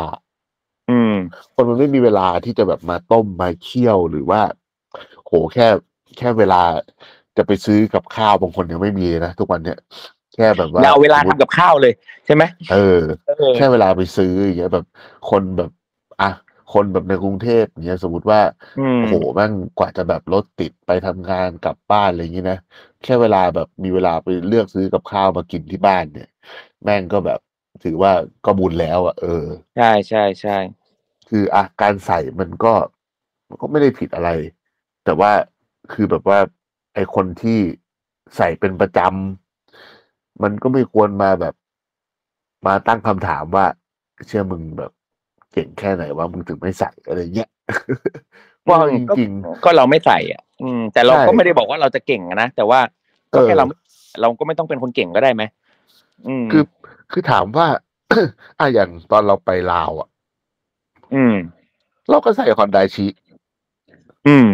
[0.90, 1.14] อืม
[1.54, 4.40] คนมันไม่มีเวลาที่จะแบบมาต้มมาเคี่ยวหรือว่า
[5.24, 5.66] โหแค่
[6.18, 6.62] แค่เวลา
[7.38, 9.78] จะไปซื้อกับข้าวบางคนยังไม่มีเลยนะทุกวันเนี้ย
[10.34, 11.92] แค่แบบว่าอย่าเอาเวลาสมมุทำติกับข้าวเลย
[12.26, 12.42] ใช่ไหม
[12.72, 14.86] เออเออ แค่เวลาไปซื้ออย่างเงี้ยแบบ
[15.30, 15.70] คนแบบ
[16.22, 16.30] อะ
[16.74, 18.40] คนแบบในกรุงเทพอย่างเงี้ยสมมติว่า
[18.78, 22.58] อืมโอ้โหแม่งกว่าจะแบบรถติดไปทำงานกลับบ้านอะไรอย่างงี้นะ
[23.04, 26.28] แค่เวลาแบบมีเวลาไปเลือกซื้อกับข้าวมากินที่บ้านเนี่ย
[26.84, 27.40] แม่งก็แบบ
[27.84, 28.12] ถือว่า
[28.44, 30.56] ก็บุญแล้วอะเออใช่ใช่ใช่
[31.28, 32.72] คืออะการใส่มันก็
[33.48, 34.30] มันก็ไม่ได้ผิดอะไร
[35.04, 35.32] แต่ว่า
[35.92, 36.38] คือแบบว่า
[36.94, 37.58] ไอคนที่
[38.36, 41.54] ใส่เป็นประจำมันก็ไม่ควรมาแบบ
[42.66, 43.66] มาตั้งคำถามว่า
[44.26, 44.92] เชื่อมึงแบบ
[45.52, 47.50] เก่งแค่ไหนว่ามึงถึงไม่ใส่อะไรเงี้ย
[48.66, 49.30] ว่าเอาจริง
[49.64, 52.80] ก็เราไม่ใส่อะ อืม แต่เราใช่ก็ไม่ได้บอกว่าเราจะเก่งอะนะแต่ว่า
[53.32, 53.74] ก็แค่เออเราไม่
[54.20, 55.42] เราก็ไม่ต้องเป็นคนเก่งก็ได้ไหม
[56.26, 56.64] อืมๆคือ
[57.12, 57.66] คือถามว่า
[58.58, 60.08] อะอย่างตอนเราไปลาวอะ
[61.14, 61.34] อืม
[62.10, 63.06] เราก็ใส่ฮอนดาชิ
[64.26, 64.48] อืม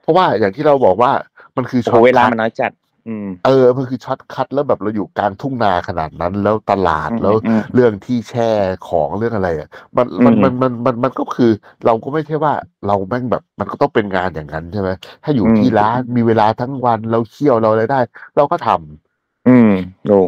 [0.00, 1.12] เพราะว่าอย่างที่เราบอกว่า
[1.56, 2.72] มันคือโอ้ช็โห shortcut เวลามันน้อยจัด
[3.08, 8.50] อืมเออ มันคือ shortcut แล้วแบบเราอยู่กลางทุ่งนาขนาดนั้น แล้วตลาดอืมแล้วอืมเรื่องที่แช่
[8.88, 11.50] ของเรื่องอะไรอะมันมันอืมมันมันมันมันก็คือ
[11.86, 12.52] เราก็ไม่ใช่ว่า
[12.86, 14.90] เราแม่งแบบ มันก็ต้องเป็นงานอย่างนั้นใช่ไหม
[15.22, 18.00] ถ้าอยู่อืมที่ร้านมีเวลาทั้งวันเราเคี่ยวเราอะไรได้
[18.36, 19.70] เราก็ทำอืม
[20.08, 20.18] โอ้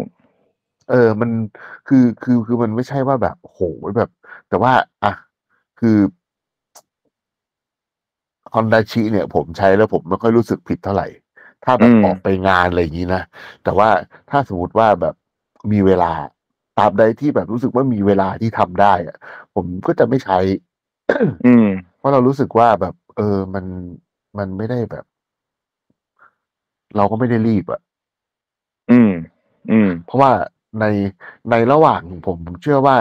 [0.90, 1.30] เออ มัน
[1.88, 3.60] คือคือคือมันไม่ใช่ว่าแบบโห
[3.96, 4.10] แบบ
[4.48, 4.72] แต่ว่า
[5.04, 5.12] อะ
[5.80, 5.96] คือ
[8.54, 11.08] ฮอนดาชิเนี่ย ผมใช้แล้วผมไม่ค่อยรู้สึกผิดเท่าไหร่
[11.64, 13.22] ถ้าแบบออกไปงานอะไรอย่างนี้นะ
[13.64, 13.88] แต่ว่า
[14.30, 15.14] ถ้าสมมติว่าแบบ
[15.72, 16.12] มีเวลา
[16.78, 19.16] ตราบใดที่แบบรู้สึกว่ามีเวลาที่ทำได้อะ
[19.54, 20.38] ผมก็จะไม่ใช้
[21.46, 23.64] อืม เพราะเรารู้สึกว่าแบบ เออมัน
[24.38, 25.04] มันไม่ได้แบบ
[26.96, 27.80] เราก็ไม่ได้รีบอะ
[28.90, 29.12] อืม
[29.70, 30.32] อืม เพราะว่า
[30.80, 30.84] ใน
[31.50, 32.96] ในระหว่างผมเชื่อว่า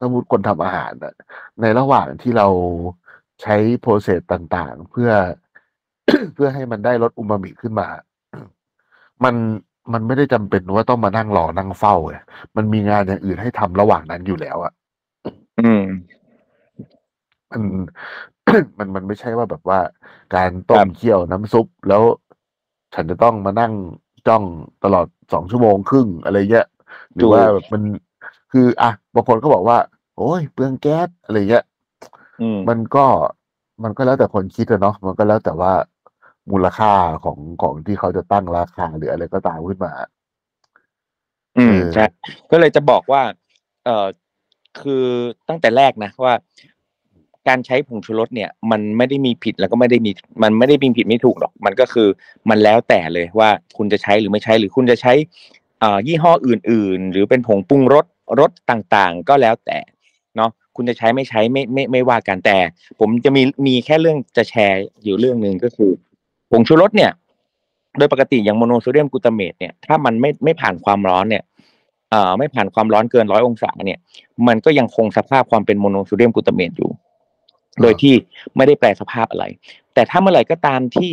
[0.00, 1.14] สมมติคนทำอาหารน่ะ
[1.60, 2.46] ในระหว่างที่เรา
[3.42, 5.10] ใช้โปรเซสต่างๆ เพื่อ
[6.34, 7.88] เพื่อให้มันได้รสอูมามิขึ้นมา
[9.24, 9.34] มัน
[9.92, 12.16] มันไม่ได้จำเป็นว่าต้องมานั่งรอนั่งเฝ้าไง
[12.56, 14.72] มันมีงานอย่างอื่นให้ทำระหว่างนั้นอยู่แล้วอะ
[15.58, 15.82] อืม
[17.50, 17.62] มัน
[18.78, 19.80] มันมันไม่ใช่ว่าแบบว่า
[20.34, 22.02] การต้ครัมบเคี่ยวน้ำซุป แล้ว
[22.94, 23.72] ฉันจะต้องมานั่ง
[24.26, 24.44] จ้อง
[24.84, 26.66] ตลอดสองชั่วโมงครึ่งอะไรเงี้ย
[27.14, 27.82] หรือว่าแบบมัน
[28.52, 29.78] คือ อะบางคนก็บอกว่า
[30.16, 31.73] โอ้ยเปลืองแก๊สอะไรเงี้ยอื
[32.56, 33.06] มมันก็
[33.82, 35.72] มันก็แล้วแต่คนคิดอะเนาะมันก็แล้วแต่ว่า
[36.50, 36.92] มูลค่า
[37.24, 39.92] ของของที่เขาจะตั้งราคาหรืออะไรก็ตามขึ้นมา
[41.58, 42.04] อืมเออใช่
[42.50, 43.22] ก็เลยจะบอกว่า
[43.84, 44.06] เอ่อ
[44.80, 45.06] คือ
[45.48, 46.34] ตั้งแต่แรกนะว่า
[47.48, 50.10] การใช้ผงชูรสเนี่ย มันไม่ได้มีผิดแล้วก็ไม่ได้มี
[50.42, 52.08] มันไม่ได้มีผิดไม่ถูกหรอก มันก็คือ
[52.50, 55.12] มันแล้วแต่เลยว่าคุณจะใช้หรือไม่ใช้หรือคุณจะใช้
[55.80, 58.04] เอ่อยี่ห้ออื่น ๆ หรือเป็นผงปรุงรส
[58.40, 59.93] รสต่างๆ ก็แล้วแต่เนาะ
[60.76, 62.56] คุณจะใช้ไม่ใช้ไม่ไม่ไม่ว่ากันแต่
[63.00, 65.90] ผมจะมีมีแค่เรื่องจะแชร์อยู่เรื่องหนึ่งก็คือ
[66.50, 67.10] ผงชูรสเนี่ย
[67.98, 71.42] โดยปกติอย่างโมโนโซเดียมกลูตาเมตเนี่ยถ้ามันไม่ไม่ผ่านความร้อนเนี่ย
[72.10, 73.98] เอ่อไม่ผ่านความร้อนเกินร้อยองศาเนี่ย
[74.46, 76.90] มันก็ยังคงสภาพความเป็นโมโนโซเดียมกลูตาเมตอยู่
[77.82, 78.14] โดยที่
[78.56, 79.44] ไม่ได้แปรสภาพอะไร
[79.94, 81.10] แต่ถ้าเมื่อไหร่ก็ตามที่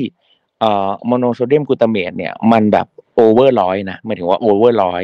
[0.59, 5.01] เอ่อโมโนโซเดียมกลูตาเมตเนี่ยมันแบบ over ร้อยนะหมายถึงว่า over ร้อย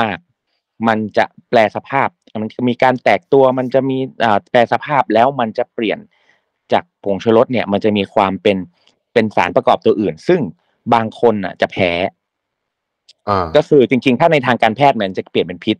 [0.00, 0.16] มาก
[0.52, 2.08] ๆ มันจะแปรสภาพ
[2.42, 5.98] มันจะมีการแตกตัวมันจะมีอ่าแปรสภาพแล้วมันจะเปลี่ยน
[6.72, 8.56] จากผงชูรสเนี่ย มันจะมีความเป็น
[9.12, 10.40] เป็นสารประกอบตัวอื่น ซึ่ง
[10.94, 11.90] บางคนอะ จะแพ้
[13.28, 15.76] อ่าก็คือจริง ๆ ถ้าในทางการแพทย์มันจะเปลี่ยนเป็นพิษ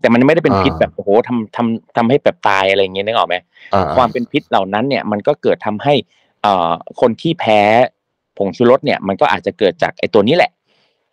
[0.00, 3.36] แต่มันไม่ได้เป็นพิษอ่าแบบโอ้โหทำทำทำให้แบบตายอะไรอย่างเงี้ยนึกออกไหม
[3.74, 5.94] อ่าความเป็นพิษเหล่านั้นเนี่ย มันก็เกิดทำให้
[6.42, 7.60] เอ่อคนที่แพ้
[8.36, 10.50] ผงชูรสเนี่ย มันก็อาจจะเกิดจากไอ้ตัวนี้แหละ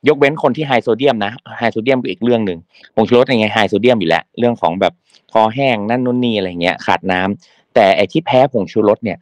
[0.08, 2.60] ยกเว้นคนที่ไฮโซเดียมนะไฮโซเดียมก็อีกเรื่องหนึ่ง
[2.96, 4.94] ผงชูรสยังไงไฮโซเดียมอยู่แล้วเรื่องของแบบ
[5.34, 9.18] คอแห้งนั่นนู่นนี่อะไรเงี้ยขาดน้ำแต่ไอ้ที่แพ้ผงชูรสเนี่ย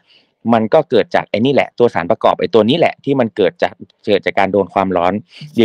[0.53, 3.73] มันก็เกิดจากไอ้นี่แหละ ตัวสารประกอบไอ้ตัวนี้แหละที่มันเกิดจาก
[4.05, 5.13] เกิดจากการโดนความร้อน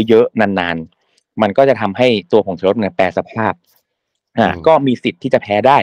[0.09, 3.53] เยอะๆนานๆ มันก็จะทำให้ตัวผงชูรสเนี่ยแปรสภาพ
[4.39, 5.79] อ่าอืมก็มีสิทธิ์ที่จะแพ้ได้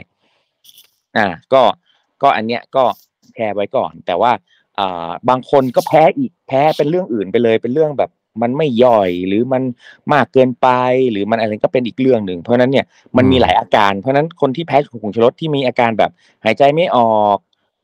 [1.18, 1.62] อ่า ก็
[2.22, 2.84] ก็อันเนี้ยก็
[3.34, 4.32] แพ้ไว้ก่อน แต่ว่า
[4.80, 9.64] อ่า บางคนก็แพ้อีกแพ้เป็นเรื่องอื่นไปเลยเป็นเรื่องแบบ มันไม่ย่อยหรือมัน
[10.14, 10.68] มากเกินไป
[11.12, 12.86] หรือมันอะไรก็เป็นอีกเรื่องหนึ่งเพราะฉะนั้นเนี่ย
[13.18, 16.12] มันมีหลายอาการ เพราะฉะนั้นคนที่แพ้ผงชูรสที่มีอาการแบบ
[16.46, 17.38] หายใจไม่ออก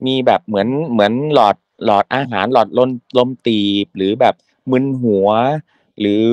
[0.06, 4.36] มีแบบเหมือนเหมือนหลอดหลอดอาหารหลอดลมลมตีบ หรือแบบ
[4.72, 5.28] มึนหัว
[6.00, 6.26] หรือ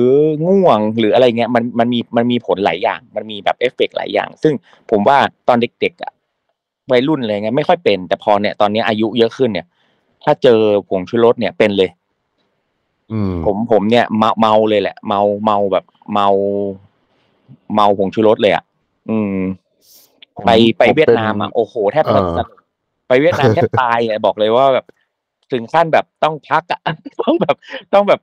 [0.47, 4.53] ง่วงหรืออะไรเงี้ยมันมันมีมันมีผลหลายอย่าง มันมีแบบเอฟเฟกต์หลายอย่าง ซึ่ง
[4.91, 6.11] ผมว่าตอนเด็กๆอะ
[6.91, 9.65] วัยรุ่นอะไรเงี้ยไม่ค่อยเป็น แต่พอเนี่ยตอนนี้อายุเยอะขึ้นเนี่ย
[10.23, 11.96] ถ้าเจอผงชูรสเนี่ยเป็นเลยอืม
[13.45, 16.27] ผมผมเนี่ยเมาเมาเลยแหละ เมาเมาแบบ เมา
[17.75, 18.63] เมาผงชูรสเลยอะ
[19.09, 19.35] อืม
[20.35, 22.47] ผมไปไปผมเวียดเป็นนามอะโอ้โหแทบเอจะอสลบ
[23.07, 24.85] ไปเวียดนามแทบตายเลยบอกเลยว่าแบบ
[25.51, 26.81] ถึงขั้นแบบต้องพักอะ
[27.21, 27.55] ต้องแบบ
[27.93, 28.19] ต้องแบบ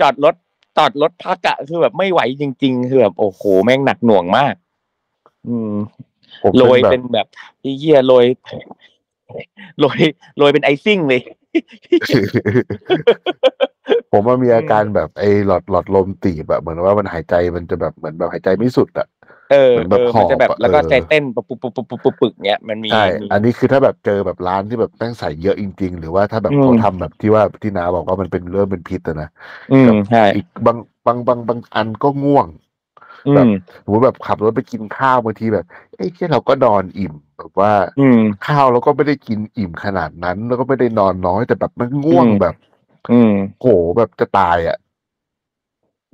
[0.00, 0.34] จอดรถ
[0.76, 4.54] จอดรถพักอะคือแบบไม่ไหวจริง ๆ คือแบบโอ้โหแม่งหนักหน่วงมาก
[5.48, 5.72] อืม
[6.42, 7.26] ผมโรยแบเป็บนแบบ
[7.78, 8.26] เยี่ยโรย
[9.80, 9.98] โรย
[10.38, 11.22] โรยเป็นไอซิ่งเลย
[14.12, 19.06] ผมว่ามีอาการแบบไอ้หลอดหลอดลมตีบอะเหมือนว่ามันหายใจมันจะแบบเหมือนแบบหายใจไม่สุดอะ
[19.50, 29.28] เออเหมือนแบบเออมันจะแบบหอบอะแล้วก็เออใจเต้นปุบปุบปุบปุบปุบปุบปุบเนี้ยมันมีใช่มีอันนี้คือถ้าแบบเจอแบบร้านที่แบบแป้งใส่เยอะจริง ๆ หรือว่าถ้าแบบอืมเขาทำแบบที่ว่าที่นาบอกว่ามันเป็นเริ่มเป็นพิษอะนะ
[29.72, 32.46] อืมใช่อีกบางบางบางบางอันก็ง่วง
[33.26, 33.50] อืแบบม
[33.84, 35.66] สมมติแบบขับรถไปกินข้าวบางทีแบบ
[35.96, 42.54] เอ้ยแค่เราก็นอนอิ่มแบบว่า อืมข้าวเราก็ไม่ได้กินอิ่มขนาดนั้น แล้วก็ไม่ได้นอนน้อยแต่แบบมันง่วงอืมแบบ
[43.10, 43.66] อืมโห
[43.96, 44.76] แบบจะตายอะ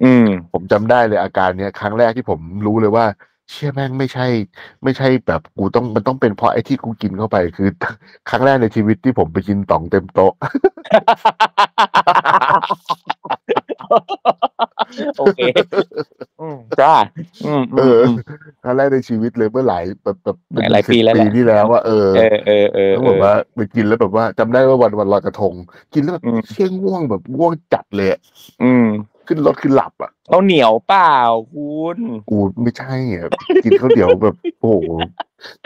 [0.03, 3.07] อืม ผมจำได้เลยอาการเนี้ย ครั้งแรกที่ผมรู้เลยว่า
[3.51, 4.27] เชื่อแม่งไม่ใช่
[4.85, 7.69] ไม่ใช่แบบกูต้องมันต้องเป็นเพราะไอ้ที่กูกินเข้าไป คือ
[8.29, 10.33] ครั้งแรกในชีวิตที่ผมไปกินต่องเต็มโต๊ะ
[15.19, 15.41] โอเค
[16.41, 16.95] อืมจ้า
[17.45, 18.13] อืมเออือม
[18.63, 25.55] ครั้งแรกในชีวิตเลยเมื่อหลายแบบแบบเป็นหลายปีสิบแล้วแหละที่แล้วว่าเออเออเออเออแล้วเอแบบอว่าไปกินแล้วแบบว่าจำได้ว่าวันวันลอยกระทง
[25.95, 28.21] กินแล้วแบบอืมเชี่ยง่วงแบบง่วงจัดเลยอะ
[28.63, 28.87] อืม
[29.27, 31.15] ขึ้นรถขึ้นหลับอะเขาวเหนียวเปล่า
[31.55, 31.99] คุณ
[32.31, 33.31] กูไม่ใช่อะ
[33.65, 34.77] กินข้าวเดียวแบบ โอ้โห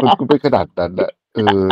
[0.00, 1.68] มันกูไม่ขนาดนั้นอะ เออ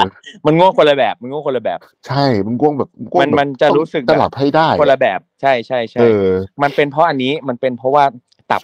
[0.46, 6.26] มันง่วงคนละแบบ มันง่วงคนละแบบ ใช่ มันง่วงแบบง่วงมันแบบมันจะรู้สึกต้องจะหลับให้ได้ คนละแบบ ใช่ใช่ใช่เออ
[6.62, 8.05] มันเป็นเพราะอันนี้ มันเป็นเพราะว่า
[8.50, 8.62] ตับ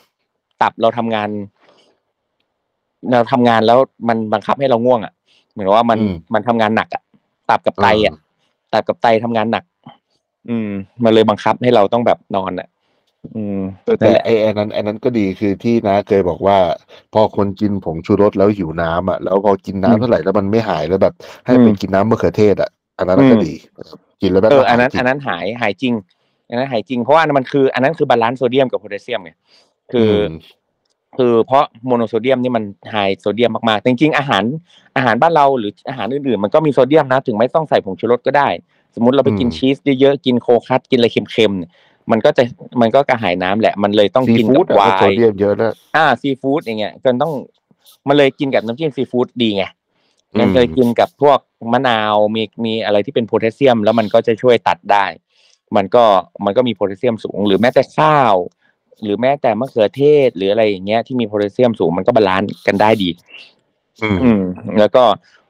[0.62, 1.28] ตับเราทำงาน
[3.10, 5.12] เราทำงานแล้วมันบังคับให้เราง่วงอะ
[5.50, 7.02] เหมือนว่ามันอืมมันทำงานหนักอะ
[7.50, 8.14] ตับกับไตอะ
[8.72, 9.64] ตับกับไตทำงานหนัก
[10.48, 10.68] อืม
[11.04, 12.68] มันเลยบังคับให้เราต้องแบบนอนอะ
[13.35, 16.58] อืมแต่นั่นแหละไอ้ไอ้นั้นไอ้นั้นก็ดีคือที่นะเคยบอกว่า
[17.14, 21.14] พอคนกินผงชูรสแล้วหิวน้ำอะแล้วพอกินน้ำอืมเท่าไหร่แล้วมันไม่หายแล้วแบบ
[21.46, 23.54] ให้อืมไปกินน้ำมะเขือเทศอะอันนั้นอืมก็ดี
[24.22, 25.94] กินแล้วแบบเอออันนั้นหายจริงอันนั้นหายหายจริง
[26.48, 29.32] อันนั้นหายจริงเพราะว่าอันนั้นมันคืออันนั้นคือ balance โซเดียมกับโพแทสเซียมไง
[29.92, 30.26] คืออม
[31.16, 34.44] คือเพราะโมโนโซเดียมนี่มัน high sodium มากๆจริงๆอาหาร
[34.96, 38.48] อาหารบ้านเราหรืออาหารอื่นๆ มันก็มีโซเดียมนะ ถึงไม่ต้องใส่ผงชูรสก็ได้
[38.94, 41.70] สมมติเราไปกินอืมชีสเยอะๆกินโคคัสกินอะไรเค็มๆเนี่ย
[42.10, 42.42] มันก็จะ
[42.80, 47.32] มันก็กระหายน้ำแหละ มันเลยต้องกินกับไวน์ซีฟู้ดบอะไวก็โซเดียมเยอะแล้วอ่าซีฟู้ดอย่างเงี้ยก็ต้อง
[48.08, 49.64] มันเลยกินกับน้ำจิ้มซีฟู้ดดีไง
[50.34, 51.38] อืมมันเลยกินกับพวก
[51.72, 55.06] มะนาวมีมีอะไรที่เป็นโพแทสเซียม แล้วมันก็จะช่วยตัดได้
[55.76, 56.04] มันก็
[56.44, 58.34] มันก็มีโพแทสเซียมสูง หรือแม้แต่ข้าว
[59.02, 63.10] หรือแม้แต่มะเขือเทศ หรืออะไรอย่างเงี้ยที่มีโพแทสเซียมสูงมันก็ balance กันได้ดี
[64.02, 64.42] อืมอืม
[64.78, 65.04] แล้วก็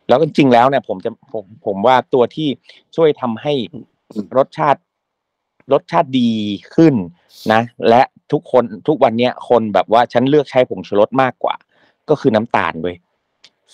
[0.09, 2.49] แล้วก็จริงๆแล้วเนี่ย ผมจะผมผมว่าตัวที่
[2.97, 3.53] ช่วยทำให้
[4.37, 4.81] รสชาติ
[5.73, 6.31] รสชาติดี
[6.75, 6.95] ขึ้น
[7.53, 11.55] นะ และทุกคนทุกวันเนี้ยคนแบบว่าฉันเลือกใช้ผงชูรสมากกว่า
[12.09, 12.97] ก็คือน้ำตาลเว้ย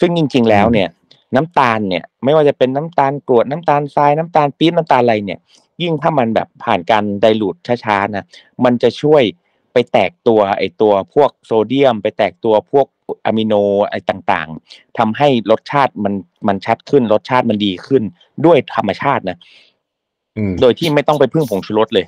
[0.01, 0.89] ซึ่งจริง ๆ แล้วเนี่ย
[1.37, 5.41] น้ำตาลเนี่ย ไม่ว่าจะเป็นน้ำตาลกรวดน้ำตาลทรายน้ำตาลปี๊บน้ำตาลอะไรเนี่ย
[5.83, 8.25] ยิ่งถ้ามันแบบผ่านการ dilute ช้าๆนะ
[8.65, 9.23] มันจะช่วย
[9.73, 12.87] ไปแตกตัวไอตัวพวกโซเดียม ไปแตกตัวพวก
[13.25, 13.55] อะมิโน
[13.91, 16.15] ไรต่างๆทำให้รสชาติมัน
[16.49, 18.03] มันชัดขึ้นรสชาติมันดีขึ้น
[18.47, 19.39] ด้วยธรรมชาตินะ
[20.61, 22.07] โดยที่ไม่ต้องไปพึ่งผงชูรสเลย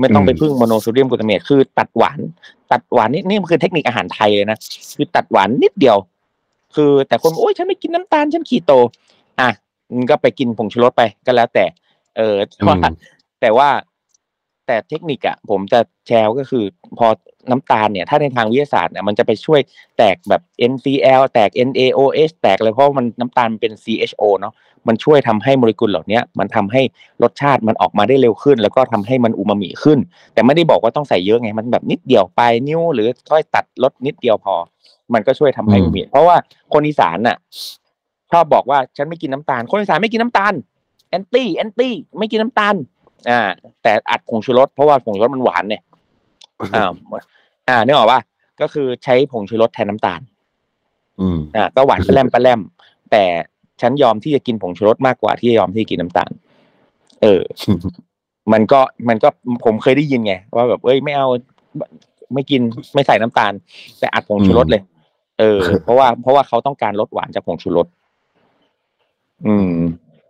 [0.00, 2.18] ไม่ต้องไปอืมพึ่งโมโนโซเดียมกลูตาเมตคือ ตัดหวาน
[2.72, 4.58] ตัดหวานนี่นี่มันคือเทคนิคอาหารไทยเลยนะ
[4.96, 5.96] คือตัดหวานนิดเดียว
[6.74, 8.72] คือแต่คนบอกโอ้ยฉันไม่กินน้ำตาลฉันคีโต
[9.40, 9.50] อะ
[9.94, 11.64] มันก็ไปกินผงชูรสไปก็แล้วแต่
[12.16, 12.94] เออแต่ว่าอืม
[13.40, 13.68] แต่ว่า
[14.66, 16.64] แต่เทคนิคอะผมจะแชร์ก็คือ
[16.98, 17.06] พอ
[17.50, 19.60] น้ำตาลเนี่ย ถ้าในทางวิทยาศาสตร์เนี่ยมันจะไปช่วย
[19.96, 20.42] แตกแบบ
[20.72, 24.54] NCL แตก NaOH แตกเลยเพราะมันน้ำตาลมันเป็น CHO เนาะ
[24.88, 26.82] มันช่วยทำให้โมเลกุลเหล่าเนี้ยมันทำให้
[27.22, 29.98] รสชาติมันออกมาได้เร็วขึ้น แล้วก็ทำให้มันอูมามิขึ้น
[30.34, 34.54] แต่ไม่ได้บอกว่าต้องใส่เยอะไง มันแบบนิดเดียวปลายนิ้ว หรือค่อยตัดลดนิดเดียวพอ
[35.14, 36.36] มันก็ช่วยทำให้อืมอูมามิเพราะว่า
[36.72, 37.36] คนอีสานน่ะ
[38.30, 40.52] ชอบบอกว่าฉันไม่กินน้ำตาล คนอีสานไม่กินน้ำตาล
[41.10, 42.74] แอนตี้แอนตี้ไม่กินน้ำตาล
[43.30, 43.40] อ่า
[43.82, 45.82] แต่อัดผงชูรสเพราะว่าผงชูรสมันหวานเนี่ย
[46.74, 46.92] อ่า
[47.68, 48.20] อ่านึกออกป่ะ
[48.60, 50.20] ก็คือใช้ผงชูรสแทนน้ำตาล
[51.20, 52.60] อืมอ่าก็หวานปลาแรมปลาแรม
[53.10, 53.24] แต่
[53.80, 56.30] ฉันยอมที่จะกินผงชูรสมากกว่าที่จะยอมที่จะกินน้ำตาล
[57.22, 57.42] เออ
[58.52, 59.28] มันก็มันก็
[59.64, 61.28] ผมเคยได้ยินไงว่าแบบเอ้ยไม่เอา
[62.34, 62.60] ไม่กิน
[62.94, 63.52] ไม่ใส่น้ำตาล
[63.98, 64.82] แต่อัดผงชูรสเลย
[65.38, 67.86] เออ เพราะว่าเพราะว่าเขาต้องการลดหวานจากผงชูรส
[69.46, 69.72] อืม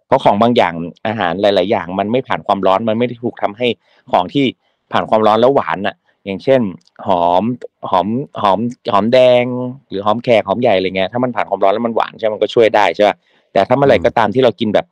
[0.07, 0.75] เพราะของบางอย่าง
[1.07, 3.67] อาหารหลาย ๆ อย่าง มันไม่ผ่านความร้อนมันไม่ได้ถูกทำให้
[4.13, 4.45] ของที่
[4.93, 6.61] ผ่านความร้อนแล้วหวานอะ อย่างเช่น
[7.07, 7.43] หอม
[7.91, 8.07] หอม
[8.43, 8.59] หอม
[8.93, 9.45] หอมแดง
[9.89, 13.17] หรือหอมแขกหอมใหญ่อะไรเงี้ยถ้ามันผ่านความร้อนแล้วมันหวานใช่ไหมมันก็ช่วยได้ใช่ป่ะ
[13.53, 14.87] แต่ถ้าเมื่อไหร่ก็ตามที่เรากินแบบ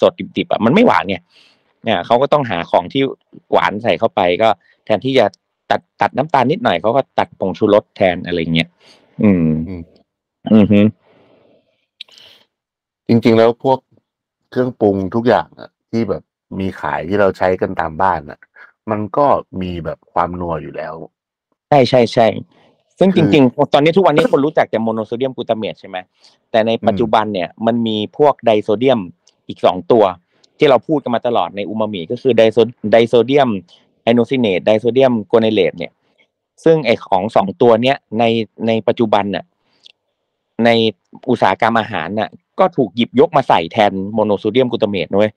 [0.00, 1.22] สดๆดิบๆอะมันไม่หวานเนี่ย
[1.84, 3.02] เนี่ยเขาก็ต้องหาของที่
[3.52, 4.48] หวานใส่เข้าไปก็
[4.84, 5.26] แทนที่จะ
[5.70, 8.68] ตัดตัดน้ำตาลนิดหน่อยเขาก็ตัดผงชูรสแทนอะไรเงี้ย
[9.22, 9.82] อืมอืม
[10.52, 10.80] อือฮึ
[13.08, 13.78] จริง ๆ แล้วพวก
[14.50, 16.22] เครื่องปรุงทุกอย่างอะที่แบบ
[16.60, 18.38] มีขายที่เราใช้กันตามบ้านอะ
[18.90, 19.26] มันก็
[19.62, 20.94] มีแบบความนัวอยู่แล้ว
[21.68, 22.26] ใช่ใช่ใช่
[22.98, 25.96] ซึ่งคืจอริงๆ ตอนนี้ทุกวันนี้คนรู้จักแต่โมโนโซเดียมกลูตาเมตใช่ไหม
[26.50, 29.00] แต่ในปัจจุบันเนี่ยมันมีพวกไดโซเดียม
[29.48, 30.04] อีกสองตัว
[30.58, 32.58] ที่เราพูดกันมาตลอดในอูมามิก็คือไดโซ
[32.92, 33.50] ไดโซเดียม
[34.02, 35.92] ไอโนซิเนตไดโซเดียมกัวไนเลตเนี่ย
[36.64, 38.24] ซึ่งไอของสองตัวเนี้ยใน
[38.66, 39.44] ในปัจจุบันน่ะ
[40.64, 40.70] ใน
[41.30, 45.30] อุตสาหกรรมอาหารน่ะ ก็ถูกหยิบยกมาใส่แทนโมโนโซเดียมกลูตาเมตด้วย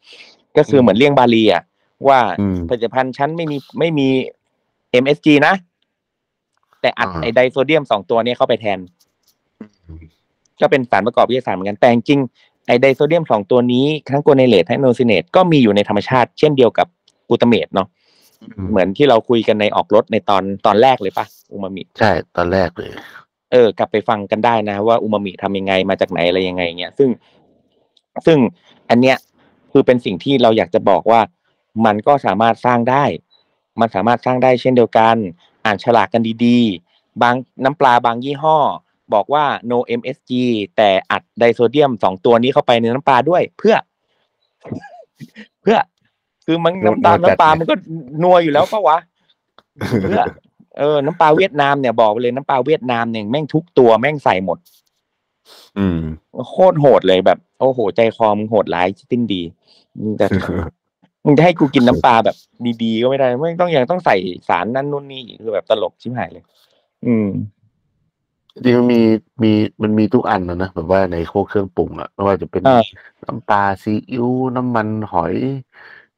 [0.58, 1.64] ก็คือเหมือนเลี่ยงบาลีอะ
[2.08, 4.08] ว่าอืมผลิตภัณฑ์ฉันไม่มีไม่มี
[5.04, 5.54] MSG นะ
[6.82, 8.80] แต่อัดอ่าไอไดโซเดียมสองตัวเนี้ยเข้าไปแทน
[10.62, 16.88] ก็เป็นสารประกอบวิทยาศาสตร์เหมือนกันแต่จริงๆไอไดโซเดียมสองตัวนี้ทั้งโกเนเลตทั้งโนซิเนตก็มีอยู่ในธรรมชาติ เช่นเดียวกับ
[17.30, 17.88] กลูตาเมตเนาะ
[18.70, 22.90] เหมือนที่เราคุยกันในออกรถในตอนตอนแรกเลยปะอูมามิใช่ตอนแรกเลย
[23.52, 27.10] เออ กลับไปฟังกันได้นะ ว่าอูมามิทำยังไงมาจากไหนอะไรยังไงเงี้ยซึ่ง
[28.26, 28.38] ซึ่ง
[28.90, 29.18] อันเนี้ย
[29.72, 31.22] คือเป็นสิ่งที่เราอยากจะบอกว่า
[31.86, 33.04] มันก็สามารถสร้างได้
[33.80, 35.18] มันสามารถสร้างได้เช่นเดียวกัน
[35.66, 38.58] อ่านฉลากกันดีๆ บางน้ำปลาบางยี่ห้อ
[39.14, 40.32] บอกว่า no MSG
[40.76, 43.76] แต่อัดไดโซเดียมสองตัวนี้เข้าไปในน้ำปลาด้วยเพื่อ
[45.62, 45.78] เพื่อ
[46.46, 47.76] คือมันน้ำตาลนัวจัดน้ำปลาไงมันก็
[48.24, 48.98] นัวอยู่แล้วปะวะ
[50.04, 50.22] เพื่อ
[50.80, 54.58] เออน้ำปลาเวียดนามเนี่ยบอกไปเลยน้ำปลาเวียดนามเนี่ยแม่งทุกตัวแม่งใส่หมด
[55.78, 56.00] อืม
[56.52, 59.42] โคตรโหดเลยแบบ โอ้โห ใจคอมงโหดร้ายติ้นดี
[60.00, 60.28] มึงจะ
[61.26, 62.38] มึงจะให้กูกินน้ำปลาแบบ
[62.84, 64.16] ดีๆก็ไม่ได้ไม่ต้องยังต้องใส่
[64.50, 66.44] สารนั่นนู่นนี่อีกคือแบบตลกชิบหายเลย
[67.06, 67.28] อืม
[68.54, 69.02] จริงๆมันมี
[69.44, 69.52] มี
[69.84, 72.82] มันมีทุกอันนะนะแบบว่าในพวกเครื่องปรุงอะไม่ว่าจะเป็นอ่า
[73.26, 75.36] น้ำปลาซีอิ๊วน้ำมันหอย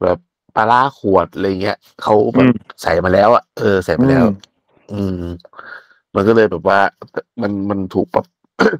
[0.02, 0.18] แบบ
[0.56, 4.32] ปลาร้าขวดอะไรเงี้ยเขาแบอืบมใส่มาแล้วอะเออใส่มาแล้วอืม
[4.92, 5.24] อืม
[6.14, 6.78] มันก็เลยแบบว่า
[7.42, 8.26] มันมันถูกปรับ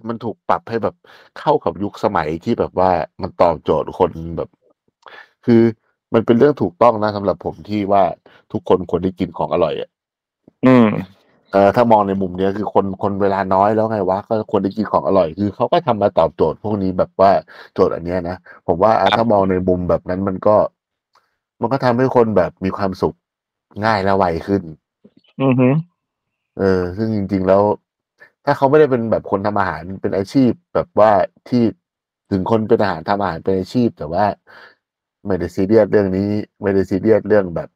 [0.09, 0.95] มันถูกปรับให้แบบ
[1.39, 2.91] เข้ากับยุคสมัยที่แบบว่า
[3.23, 4.51] มันตอบโจทย์คนแบบ
[5.47, 5.63] คือ
[6.15, 8.03] มันเป็นเรื่องถูกต้องนะสำหรับผมที่ว่า
[8.53, 9.89] ทุกคนควรได้กินของอร่อยอะ
[10.67, 10.89] อืม
[11.53, 17.31] เออถ้ามองในมุมเนี้ยคือคนคนเวลาน้อยแล้วไงวะก็ควรได้กินของอร่อย คือเขาก็ทำมาตอบโจทย์พวกนี้แบบว่า
[17.75, 20.57] โจทย์อันเนี้ยนะผมว่าอะครับถ้ามองในมุมแบบนั้นมันก็
[21.61, 23.15] มันก็ทำให้คนแบบมีความสุข
[23.85, 24.63] ง่ายและไวขึ้น
[25.43, 25.69] อือฮึ
[26.59, 27.63] เออ ซึ่งจริง ๆแล้ว
[28.45, 31.11] ถ้าเขาไม่ได้เป็นแบบคนทำอาหารเป็นอาชีพแบบว่า
[31.49, 31.63] ที่
[32.31, 34.25] ถึงคนเป็นอาหารทำอาหารเป็นอาชีพ แต่ว่า
[35.27, 36.31] ไม่ได้ซีเรียสเรื่องนี้
[36.63, 37.69] ไม่ได้ซีเรียสเรื่องแบบ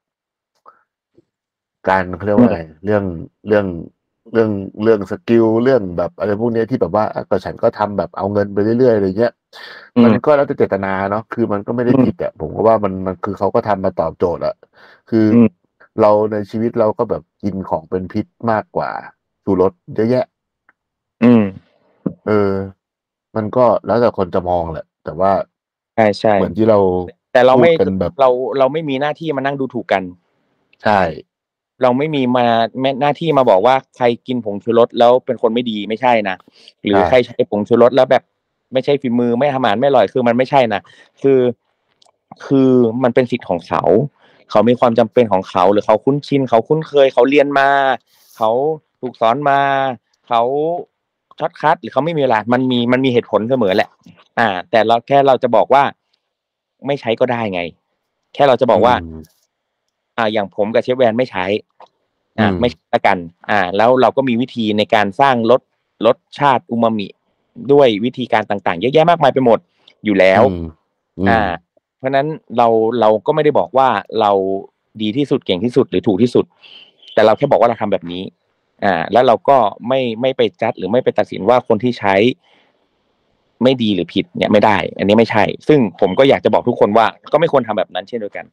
[1.88, 3.04] การเขาเรียกว่าไงเรื่อง
[3.48, 3.66] เรื่อง
[4.32, 4.50] เรื่อง
[4.82, 9.32] เรื่อง skill เรื่องแบบอะไรพวกเนี้ยที่แบบว่าอะก็ฉันก็ทำแบบเอาเงินไปเรื่อยๆอะไรเงี้ย
[9.96, 14.54] อืมมันก็แล้วแต่เจตนาเนาะคือมันก็ไม่ได้อืมผิดอะผมก็ว่ามันมันคือเขาก็ทำมาตอบโจทย์อะ
[15.10, 15.48] คืออม
[16.00, 18.90] เราในชีวิตเราก็แบบกินของเป็นพิษมากกว่า
[19.44, 20.24] ชูรสเยอะแยะ
[21.24, 21.44] อืม
[22.26, 22.52] เออ
[23.36, 25.32] มันก็แล้วแต่คนจะมองแหละ แต่ว่า
[25.96, 26.78] ใช่ใช่เหมือนที่เรา
[27.32, 30.02] แต่เราไม่พูดกันแบบเราเราไม่มีหน้าที่มานั่งดูถูกกัน
[30.82, 31.00] ใช่
[31.82, 32.46] เราไม่มีมา
[32.80, 36.36] แม้หน้าที่มาบอกว่าใครกินผงชูรสแล้วเป็นคนไม่ดีไม่ใช่นะ
[36.82, 38.22] หรือใครใช้ผงชูรสแล้วแบบ
[38.72, 40.80] ไม่ใช่ฝีมือไม่ทำอาหารไม่อร่อยคือมันไม่ใช่นะ
[41.22, 41.40] คือ
[42.46, 42.70] คือ
[43.02, 43.82] มันเป็นสิทธิ์ของเขา
[44.50, 47.68] เขามีความจำเป็นของเขา หรือเขาคุ้นชินเขาคุ้นเคย เขาเรียนมา
[48.36, 48.50] เขา
[49.00, 49.60] ถูกสอนมา
[50.28, 50.42] เขา
[51.38, 53.88] ช็อตคัด หรือเขาไม่มีเวลามันมีมันมีเหตุผลเสมอแหละ
[54.38, 55.82] อ่า แต่เราแค่เราจะบอกว่า
[56.86, 57.62] ไม่ใช้ก็ได้ไง
[58.34, 59.20] แค่เราจะบอกว่าม
[60.18, 61.44] อ่า อย่างผมกับเชฟแวนไม่ใช้
[62.38, 63.18] อ่าอืมไม่ใช้ละกัน
[63.50, 65.60] อ่า แล้วเราก็มีวิธีในการสร้างรส
[66.06, 67.06] รสชาติอูมามิ
[67.72, 69.58] ด้วยวิธีการต่างๆ เยอะแยะมากมายไปหมด
[70.04, 70.66] อยู่แล้วอืม
[71.18, 71.40] อืมอ่า
[71.98, 72.68] เพราะฉะนั้นเรา
[73.00, 73.88] เราก็ไม่ได้บอกว่า
[74.20, 74.32] เรา
[75.02, 76.44] ดีที่สุดเก่งที่สุดหรือถูกที่สุด
[77.14, 78.22] แต่เราแค่บอกว่าเราทำแบบนี้
[78.84, 79.56] อ่า แล้วเราก็
[79.88, 82.14] ไม่ไม่ไปจัดหรือไม่ไปตัดสินว่าคนที่ใช้
[83.62, 88.44] ไม่ดีหรือผิดเนี่ยไม่ได้ อันนี้ไม่ใช่ ซึ่งผมก็อยากจะบอกทุกคนว่า ก็ไม่ควรทำแบบนั้นเช่นเดียวกัน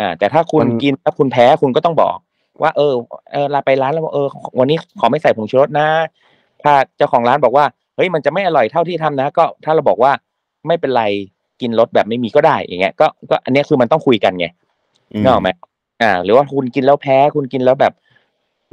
[0.00, 2.16] อ่า แต่ถ้าคุณมันกินแล้วคุณแพ้คุณก็ต้องบอก
[2.62, 2.94] ว่า เออ
[3.32, 4.28] เออลาไปร้านแล้วบอกเออ
[4.58, 5.88] วันนี้ขอไม่ใส่ผงชูรสนะ
[6.62, 7.64] ถ้าเจ้าของร้านบอกว่า
[7.96, 10.12] เฮ้ยมันจะไม่อร่อยเท่าที่ทำนะ ก็ถ้าเราบอกว่า
[10.66, 11.04] ไม่เป็นไร
[11.60, 14.46] กินรสแบบไม่มีก็ได้อย่างเงี้ยก็ก็อันเนี้ยคือมันต้องคุยกันไง
[15.12, 15.50] อืมนึกออกไหม
[16.02, 17.92] อ่า หรือว่าคุณกินแล้วแพ้ คุณกินแล้วแบบ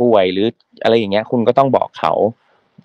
[0.01, 0.47] ป่วยหรือ
[0.83, 2.13] อะไรอย่างเงี้ย คุณก็ต้องบอกเขา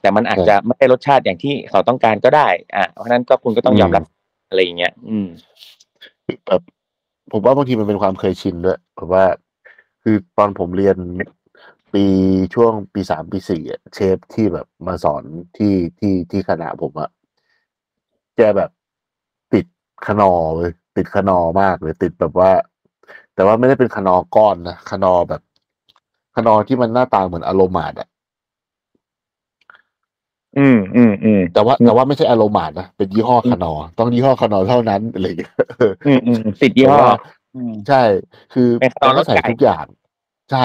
[0.01, 4.05] แต่มันอาจจะไม่ได้รสชาติอย่างที่เขาต้องการก็ได้ อ่าเพราะฉะนั้นก็คุณก็ต้องยอมรับ
[4.49, 5.29] อะไรอย่างเงี้ย อืม
[6.47, 6.63] แบบ
[7.33, 9.25] ผมว่าบางทีมันเป็นความเคยชินด้วยผมว่า
[10.03, 10.97] คือตอนผมเรียน
[11.95, 12.05] ปี
[12.55, 15.23] ช่วงปีสามปีสี่อะเชฟที่แบบมาสอน
[15.57, 17.11] ที่ที่ที่คณะผมอะ
[18.37, 18.71] แกแบบ
[19.55, 19.67] ติด
[20.07, 22.51] ขนอเลยติดขนอมากเลย ติดแบบว่า
[23.35, 25.43] แต่ว่าไม่ได้เป็นขนอก้อนนะขนอแบบ
[26.37, 28.09] ขนอที่มันหน้าตาเหมือนอโรมาดอะ
[30.59, 35.53] อืมอืมอืมแต่ว่าแต่ว่าไม่ใช่อโรมาดนะเป็นยี่ห้อขนอต้องยี่ห้อขนอเท่านั้นอะไรอย่างเงี้ย
[36.07, 37.17] อืมอืมติดยี่ห้อแต่ว่า
[37.55, 38.03] อืมใช่
[38.55, 39.87] คือเป็นแกตอนรก็ถใส่ไก่ทุกอย่าง
[40.51, 40.65] ใช่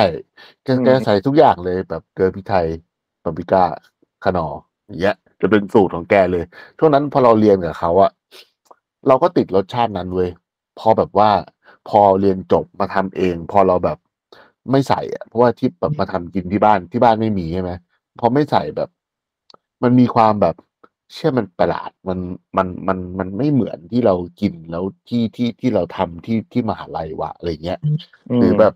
[0.63, 2.65] แกอืมแกใส่ทุกอย่างเลยแบบเกลือพริกไทย
[3.23, 3.63] ปาปริก้า
[4.25, 4.47] ขนอ
[4.87, 6.43] อย่างเงี้ย จะเป็นสูตรของแกเลย
[6.77, 8.11] ช่วงนั้นพอเราเรียนกับเขาอะ
[9.07, 10.29] เราก็ติดรสชาตินั้นเว้ย
[10.79, 11.29] พอแบบว่า
[11.89, 13.97] พอเรียนจบมาทำเอง พอเราแบบ
[14.71, 17.71] ไม่ใส่อะเพราะว่าที่แบบมาทำกินที่บ้านที่บ้านไม่มีใช่ไหม
[18.19, 18.89] พอไม่ใส่แบบ
[19.83, 20.55] มันมีความแบบ
[21.13, 22.19] เชื่อมันประหลาดมัน
[22.57, 27.79] มันมันมันไม่เหมือนที่เรากินแล้วที่ที่ที่เราทำที่ที่มหาลัยวะอะไรเงี้ย
[28.39, 28.73] หรือแบบ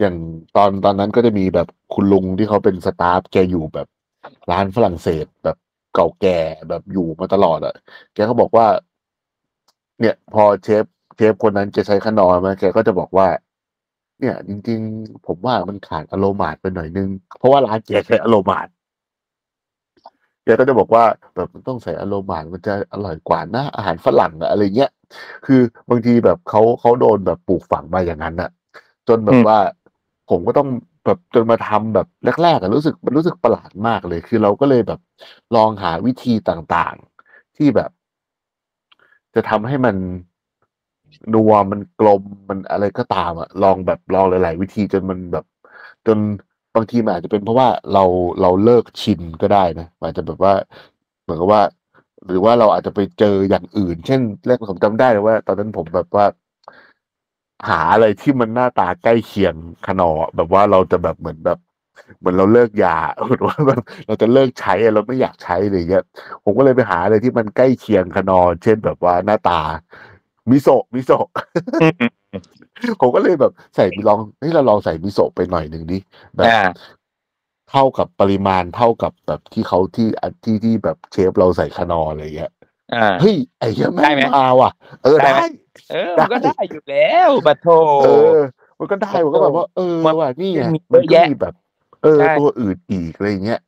[0.00, 0.16] อย่าง
[0.56, 3.88] ตอนตอนนั้นก็จะมีแบบคุณลุงที่เขาเป็นสตาฟแกอยู่แบบ
[4.50, 5.56] ร้านฝรั่งเศสแบบ
[5.94, 6.38] เก่าแก่
[6.68, 7.74] แบบอยู่มาตลอดอะ่ะ
[8.14, 8.66] แกก็บอกว่า
[10.00, 10.84] เนี่ย พอเชฟ
[11.16, 13.28] เชฟคนนั้นจะใช้ขนอมาแกก็จะบอกว่า
[14.20, 18.68] เนี่ย จริง ๆ ผมว่ามันขาดอโรมาดไปหน่อยนึง เพราะว่าร้านแกใช้อโรมาด
[20.44, 21.04] แกก็จะบอกว่า
[21.36, 24.90] แบบมันต้องใส่อโรมาดมันจะอร่อยกว่านะอาหารฝรั่งอะอะไรเงี้ย
[25.46, 28.50] คือบางทีแบบเขาเขาโดนแบบปลูกฝังมาอย่างนั้นอะ
[29.08, 29.58] จนแบบว่า
[30.30, 30.68] ผมก็ต้อง
[31.06, 32.06] แบบจนมาทำแบบ
[32.42, 35.00] แรกๆอะรู้สึกมันรู้สึกประหลาดมากเลย คือเราก็เลยแบบ
[35.56, 37.90] ลองหาวิธีต่างๆ ที่แบบ
[39.34, 39.96] จะทำให้มัน
[41.34, 45.44] นัวมันกลมมันอะไรก็ตามอะลองแบบลองหลาย ๆ วิธีจนมันแบบ
[46.06, 46.18] จน
[46.74, 48.04] บางทีมันอาจจะเป็นเพราะว่าเรา
[48.40, 50.54] เราเลิกชินก็ได้นะอาจจะแบบว่า
[51.22, 51.62] เหมือนกับว่า
[52.26, 56.26] หรือว่าเราอาจจะไปเจออย่างอื่น เช่น แรกผมจำได้เลยว่า ตอนนั้นผมแบบว่า
[57.68, 59.54] หาอะไรที่มันหน้าตาใกล้เคียง
[59.86, 61.58] ขนอแบบว่าเราจะแบบเหมือนแบบ
[62.18, 62.96] เหมือนเราเลิกยา
[63.28, 66.04] หรือว่าแบบเราจะเลิกใช้อะเราไม่อยากใช้อะไรอย่างเงี้ย
[66.44, 69.60] ผมก็เลยไปหาอะไรที่มันใกล้เคียงขนอเช่นแบบว่าหน้าตา
[70.50, 71.26] มิโซะมิโซะ
[73.00, 75.98] ผมก็เลยแบบใส่ลองเฮ้ยเราลองใส่มิโซะไปหน่อยหนึ่งดิ
[76.36, 76.60] แบบอ่า
[77.70, 82.52] เท่ากับปริมาณเท่ากับแบบที่เขาที่อันที่ที่แบบเชฟเราใส่ขนออะไรอย่างเงี้ย
[82.94, 84.70] อ่าเฮ้ยไอ้เหี้ยแม่ได้งไหมมาว่ะ
[85.02, 85.48] เออได้ไหมได้
[85.92, 87.68] เออมันก็ได้อยู่แล้วบัตโท
[88.02, 88.38] เออ
[88.78, 91.54] มันก็ได้มันก็แบบว่า เออมันว่ะนี่ไงมีมันเยอะก็แยะมีแบบ
[92.02, 93.60] เออใช่ตัวอื่นอีกอะไรอย่างเงี้ย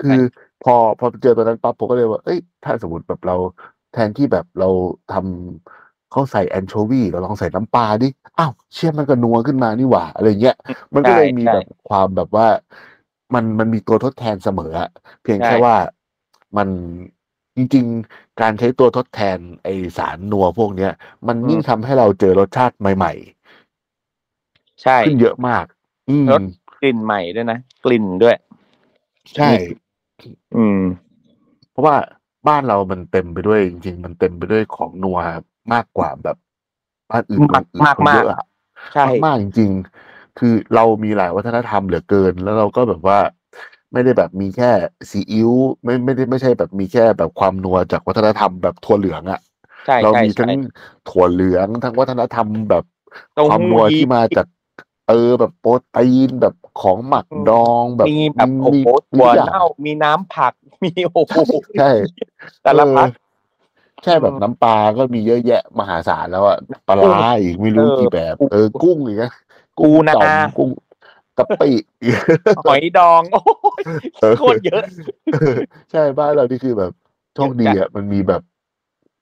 [0.00, 0.20] คือ
[0.64, 3.36] พอพอเจอตัวนั้นปั๊บผมก็เลยว่า เอ้ย ถ้าสมมติแบบเรา
[3.92, 4.68] แทนที่แบบเรา
[5.12, 5.81] ทำ
[6.12, 10.56] เขาใส่แอนโชวีเราลองใส่น้ำปลาดิอ้าวเชี่ยมันก็นัวขึ้นมานี่หว่า อะไรเงี้ย
[10.94, 12.46] มันก็เลยมีใช่แบบความแบบว่า
[13.34, 14.90] มันมันมีตัวทดแทนเสมออะ
[15.22, 15.76] เพียงใช่แค่ว่า
[16.56, 16.68] มัน
[17.56, 20.92] จริงๆ การใช้ตัวทดแทนไอสารนัวพวกเนี้ย
[21.26, 23.12] มันยิ่งทำให้เราเจอรสชาติใหม่
[24.82, 25.64] ใช่ๆขึ้นเยอะมาก
[26.10, 26.42] อืมรส
[26.80, 28.36] กลิ่นใหม่ด้วยนะ กลิ่นด้วย
[29.36, 29.50] ใช่
[30.56, 30.80] อืม
[31.70, 31.96] เพราะว่า
[32.48, 35.18] บ้านเรามันเต็มไปด้วย จริง ๆ มันเต็มไปด้วยของนัว
[35.72, 36.36] มากกว่าแบบ
[37.10, 38.42] บ้านอื่นมากเมืองอื่นมากเขามากเยอะอะ
[38.92, 39.70] ใช่มากๆจริง
[40.04, 43.18] ๆ คือเรามีหลายวัฒนธรรมเหลือเกิน แล้วเราก็แบบว่า
[43.92, 44.70] ไม่ได้แบบมีแค่
[45.10, 45.50] ซีอิ๊ว
[45.84, 49.40] ไม่ไม่ได้ไม่ใช่แบบมีแค่แบบความนัวจากวัฒนธรรมแบบถั่วเหลืองอะ
[49.86, 50.52] ใช่เราใช่มีทั้ใช่ง
[51.08, 52.84] ถั่วเหลืองทั้งวัฒนธรรมแบบ
[53.34, 54.46] เต้าหู้ความนัวยี้ที่มาจาก
[55.08, 60.52] เออแบบโปรตีนแบบของหมักอืมดองแบบมีแบบโอ้มีโหมีถั่วทุกอย่างเน่ามีน้ำผัก
[60.84, 61.36] มีโอ้โห
[61.76, 61.84] ใช่
[62.62, 63.21] แต่ละพักเออ
[64.02, 69.30] แค่แบบน้ำปลาก็มีเยอะแยะมหาศาลแล้วอะปลาร้าอีกไม่รู้เออกี่แบบ เออกุ้งอีกนะ
[69.78, 70.70] ปูนาจ่อมกุ้ง
[71.38, 71.70] กะปิ
[72.66, 73.42] หอยดอง โอ้
[73.80, 73.82] ย
[74.20, 74.82] เออโคตรเยอะ
[75.32, 75.56] เออ
[75.90, 76.92] ใช่บ้านเรานี่คือแบบ
[77.34, 78.42] โชคดีอะมันมีแบบ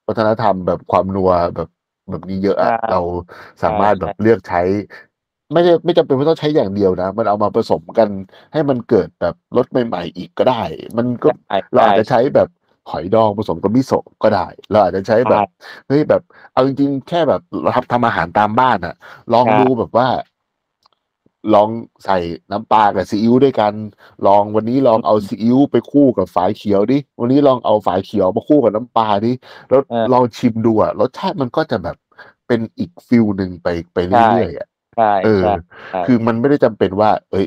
[0.07, 1.69] วัฒนธรรมแบบความนัวแบบ
[2.09, 3.01] แบบนี้เยอะอะใช่เรา
[3.63, 4.61] สามารถใช่แบบเลือกใช้
[5.53, 8.09] ไม่ได้ไม่จำเป็นว่าต้องใช้อย่างเดียวนะ มันเอามาผสมกัน
[8.53, 10.61] ให้มันเกิดแบบรสใหม่ ๆ อีกก็ได้
[10.97, 12.47] มันก็ใช่เราอาจจะใช้แบบ
[12.89, 15.45] หอยดองผสมกับมิโซะก็ได้เราอาจจะใช้แบบใช่
[15.87, 16.21] เฮ้ยแบบ
[16.53, 18.95] เอาจริงๆแค่แบบเราทำทำอาหารตามบ้านอะ
[19.33, 20.07] ลองใช่ดูแบบว่า
[21.53, 21.69] ลอง
[22.05, 22.17] ใส่
[22.51, 23.73] น้ำปลากับซีอิ๊วด้วยกัน
[24.27, 29.31] ลองวันนี้ลองเอาซีอิ๊วไปคู่กับฝายเขียวดิวันนี้ลองเอาฝายเขียวมาคู่กับน้ำปลาดิ
[29.69, 31.97] แล้วเออลองชิมดูอะรสชาติมันก็จะแบบ
[32.47, 34.67] เป็นอีกฟิลหนึ่งไปไปใช่เรื่อยๆอะ
[34.97, 35.53] ใช่เออใช่
[35.91, 37.45] ใช่คือมันไม่ได้จำเป็นว่า เอ้ย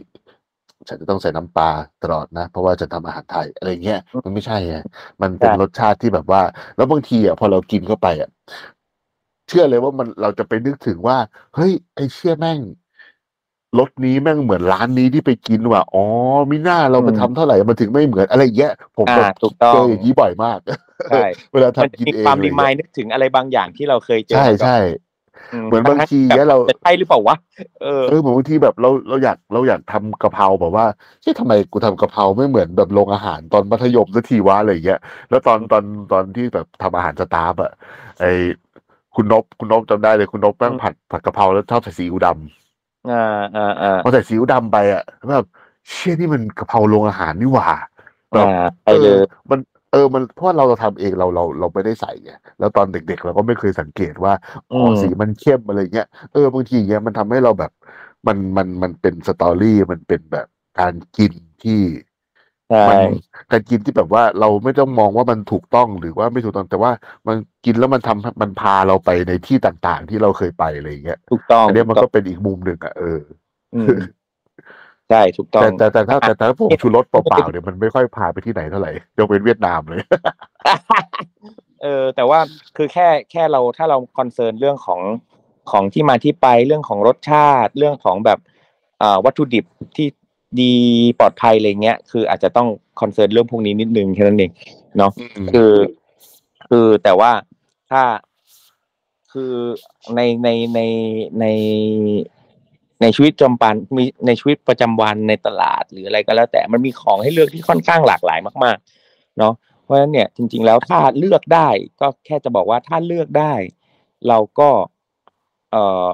[0.89, 1.71] ฉันจะต้องใส่น้ำปลา
[2.03, 4.77] ตลอดนะ เพราะว่าจะทำอาหารไทยอะไรเงี้ย มันไม่ใช่ไง
[5.23, 6.43] มันเป็นใช่รสชาติที่แบบว่า
[6.77, 8.31] แล้วบางทีอะพอเรากินเข้าไปอะ
[9.49, 11.17] เชื่อเลยว่ามันเราจะไปนึกถึงว่า
[11.55, 12.61] เฮ้ย ไอเชี่ยแม่ง
[13.79, 16.05] รสนี้แม่งเหมือนร้านนี้ที่ไปกินว่ะอ๋อ
[16.51, 20.59] มิน่าเราไปทำเท่าไหร่มันถึงไม่เหมือนอะไรเงี้ยผมแบบอ่าถูกต้อง เจออย่างนี้บ่อยมาก
[21.09, 24.77] ใช่เวลามันทำกินมีเองความอะไรรีมายเงี้ยนึกถึงอะไรบางอย่างที่เราเคยเจอใช่มาก่อน ใช่
[25.67, 27.37] เหมือนบางทีแบบเนี่ยเราจะใช่หรือเปล่าวะ
[27.83, 30.87] เออเออเหมือนบางทีแบบเราเราอยากเราอยากทำกะเพราแบบว่า
[31.23, 37.73] เฮ้ยทำไมกูทำกะเพราไม่เหมือนแบบโรงอาหารตอนมัธยมสักทีวะอะไรอย่างเงี้ยแล้วตอนตอนตอนที่แบบทำอาหารสตาฟอะ
[38.21, 38.25] ไอ
[39.17, 42.29] คุณนบคุณนบจำได้เลยคุณนบแม่งผัดผัดกะเพราแล้วชอบใส่ซีอิ๊วด
[43.11, 45.47] อ่าอ่าอ่าำพอใส่ซีอิ๊วดำไปอะแบบ
[45.89, 47.69] เชี่ยนี่มันกะเพราโรงอาหารนี่หว่า
[48.35, 49.59] แบบอ่าไปเลยออมัน
[49.95, 54.33] เออมันเพราะว่าเราเราทำเองเราเราเราไม่ได้ใส่ไงแล้วตอนเด็ก ๆ เราก็ไม่เคยสังเกตว่า
[54.73, 57.73] อ๋อมสีมันเข้มอะไรเงี้ยเออบางทีเงี้ยมันทำให้เราแบบ
[58.27, 60.47] มันมันมันเป็นสตอรี่มันเป็นแบบ
[60.81, 61.33] การกิน
[61.63, 61.81] ที่
[62.71, 62.99] ใช่มัน
[63.51, 66.93] การกินที่แบบว่าเราไม่ต้องมองว่ามันถูกต้องหรือว่าไม่ถูกต้องแต่ว่า
[67.27, 73.21] มันกินแล้วมันทำมันพาเราไปในที่ต่างๆ ที่เราเคยไปอะไรเงี้ยถูกต้องอันเนี้ยมันถูก็ต้องเป็นอีกมุมหนึ่งอะเออ
[73.75, 73.95] อืม
[75.11, 80.01] ใช่ถูกต้องแต่แต่แต่ถ้าแต่แต่ถ้าผงชูรสเปล่าๆเนี่ยมันไม่ค่อยพาไปที่ไหนเท่าไหร่ยกเว้นเวียดนามเลย
[81.83, 82.41] เออ แต่ว่า
[82.77, 85.01] คือแค่แค่เราถ้าเรา concern เรื่องของ
[85.71, 88.39] ของที่มาที่ไปเรื่องของรสชาติ เรื่องของแบบ
[89.03, 89.65] อ่าวัตถุดิบ
[89.97, 90.09] ที่
[90.61, 90.75] ดี
[91.19, 92.69] ปลอดภัยอะไรเงี้ย คืออาจจะต้อง
[93.01, 94.51] concern เรื่องพวกนี้นิดนึงแค่นั้นเอง
[94.99, 95.13] เนาะ
[95.53, 95.73] คือ
[96.69, 97.33] คือแต่ว่า
[97.91, 98.03] ถ้า
[99.33, 99.53] คือ
[100.15, 100.81] ในในใน
[101.41, 101.47] ใน
[103.03, 111.69] ในชีวิตประจำวันมีในชีวิตประจำวันในตลาดหรืออะไรก็แล้ว แต่มันมีของให้เลือกที่ค่อนข้างหลากหลายมากๆเนาะเพราะฉะนั้นเนี่ยจริง ๆ แล้วถ้าเลือกได้
[112.01, 113.55] ก็แค่จะบอกว่าถ้าเลือกได้
[114.29, 114.71] เราก็
[115.71, 116.09] เอ่อ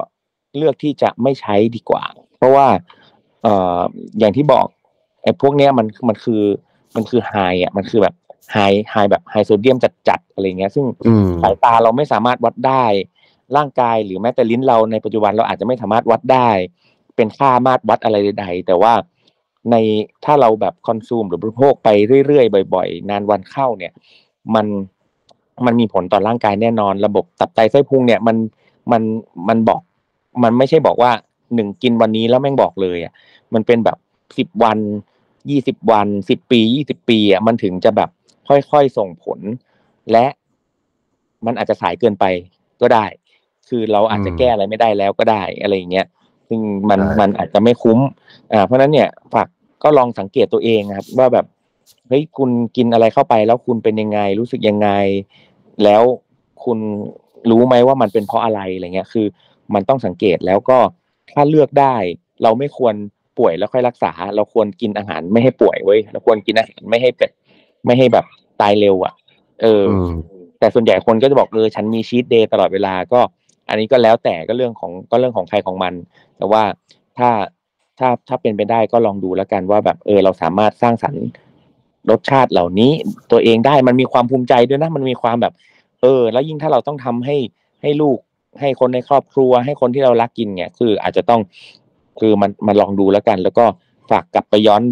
[0.57, 2.05] เลือกที่จะไม่ใช้ดีกว่า
[2.37, 2.67] เพราะว่า
[3.43, 3.81] เอ่อ
[4.19, 4.67] อย่างที่บอก
[5.23, 6.43] ไอ้พวกเนี้ยมันมันคือ
[6.95, 8.15] มันคือไฮอะมันคือแบบ
[8.53, 8.57] ไฮ
[8.91, 9.79] ไฮแบบไฮโซเดียม
[10.09, 12.85] จัดๆอะไรเงี้ย ซึ่งอืมสายตาเราไม่สามารถวัดได้
[13.57, 16.51] ร่างกายหรือแม้แต่ลิ้นเราในปัจจุบันเราอาจจะไม่สามารถวัดได้
[17.17, 18.93] เป็นค่ามาตรวัดอะไรใด ๆ แต่ว่า
[19.71, 19.77] ใน
[20.25, 21.89] ถ้าเราแบบคอนซูมหรือบริโภคไป
[22.27, 23.93] เรื่อยๆบ่อย ๆ นานวันเข้าเนี่ย
[24.55, 24.67] มัน
[25.67, 28.37] มันมีผลต่อร่างกายแน่นอน ระบบตับไตไส้พุงเนี่ยมัน
[28.93, 29.03] มัน
[29.49, 29.81] มันบอก
[30.43, 31.11] มันไม่ใช่บอกว่า
[31.55, 33.13] หนึ่งกินวันนี้แล้วแม่งบอกเลยอะ
[33.55, 33.99] มันเป็นแบบ
[34.39, 34.79] สิบวัน
[35.51, 38.11] ยี่สิบวันสิบปียี่สิบปีอะมันถึงจะแบบ
[38.49, 39.41] ค่อยๆส่งผล
[40.13, 40.27] และ
[41.47, 42.25] มันอาจจะสายเกินไป
[42.81, 43.05] ก็ได้
[43.71, 46.07] คือเราอาจจะอืมแก้อะไรไม่ได้แล้วก็ได้อะไรอย่างเงี้ย
[46.49, 46.61] ซึ่ง
[46.91, 47.99] มันใช่มันอาจจะไม่คุ้ม
[48.53, 49.49] อ่าเพราะฉะนั้นเนี่ยฝาก
[49.83, 51.47] ก็ลองสังเกตตัวเองครับ ว่าแบบ
[52.09, 54.89] เฮ้ยคุณกินอะไรเข้าไปแล้วคุณเป็นยังไง รู้สึกยังไง
[55.85, 56.03] แล้ว
[56.65, 56.79] คุณ
[57.51, 59.27] รู้ไหมว่ามันเป็นเพราะอะไรอะไรเงี้ยคือ
[59.75, 60.79] มันต้องสังเกตแล้วก็
[61.33, 61.97] ถ้าเลือกได้
[62.43, 62.95] เราไม่ควร
[63.39, 67.31] ป่วยแล้วค่อยรักษา เราควรกินอาหารไม่ให้ป่วยเว้ยเราควรกินอาหารไม่ให้เป็น
[67.87, 68.27] ไม่ให้แบบ
[68.61, 69.15] ตายเร็วอะ
[69.63, 70.11] เออออืม
[70.59, 73.21] แต่ส่วนใหญ่คนก็จะบอกเออฉันมีชีตเดย์ตลอดเวลาก็
[73.71, 75.95] อันนี้ก็แล้วแต่ก็เรื่องของก็เรื่องของใครของมัน
[76.37, 76.63] แต่ว่า
[77.19, 77.31] ถ้า
[77.99, 81.25] ถ้าถ้าเป็นไปได้ก็ลองดูแล้วกันว่าแบบเออเราสามารถสร้างสรรค์
[82.11, 82.93] รสชาติเหล่านี้
[83.33, 85.53] ตัวเองได้มันมีความภูมิใจด้วยนะมันมีความแบบ
[86.03, 87.37] เออ แล้วยิ่งถ้าเราต้องทำให้
[87.83, 88.19] ให้ลูก
[88.61, 91.41] ให้คนในครอบครัว ให้คนที่เรารักกินเนี่ยคืออาจจะต้อง
[92.21, 93.65] คือมันมันลองดูแล้วกัน แล้วก็
[94.11, 94.83] ฝากกลับไปย้อน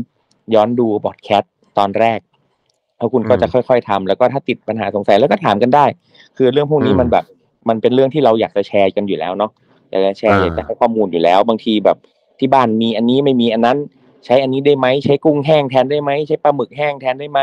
[0.54, 2.18] ย้อนดูบอดแคสต์ตอนแรก
[2.96, 5.84] แล้วคุณก็จะค่อย ๆทำแล้วก็ถ้าติดปัญหาสงสัยแล้วก็ถามกันได้
[6.36, 7.24] คือเรื่องพวกนี้อืมมันแบบ
[7.68, 9.50] มันเป็นเรื่องที่เราอยากจะแชร์กันอยู่แล้วเนาะ
[9.90, 11.96] อยากจะแชร์อ่าอยากจะให้ข้อมูลอยู่แล้ว บางทีแบบ
[12.38, 13.78] ที่บ้านมีอันนี้ไม่มีอันนั้น
[14.24, 17.40] ใช้อันนี้ได้ไหมใช้กุ้งแห้งแทนได้ไหมใช้ปลาหมึกแห้งแทนได้ไหม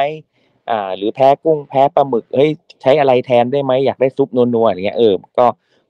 [0.69, 2.49] อ่า หรือแพ้กุ้งแพ้ปลาหมึกเฮ้ย
[2.81, 5.45] ใช้อะไรแทนได้ไหมอยากได้ซุปนัวๆอย่างเงี้ยเออก็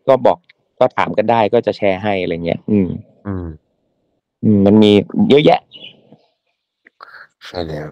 [0.08, 0.38] ก็บอก
[0.80, 2.90] ก็ถามกันได้ก็จะแชร์ให้อะไรเงี้ยอืม
[3.26, 3.46] อืม
[4.44, 4.92] อืม มันมี
[5.30, 5.60] เยอะแยะ
[7.48, 7.88] ใช่แล้ว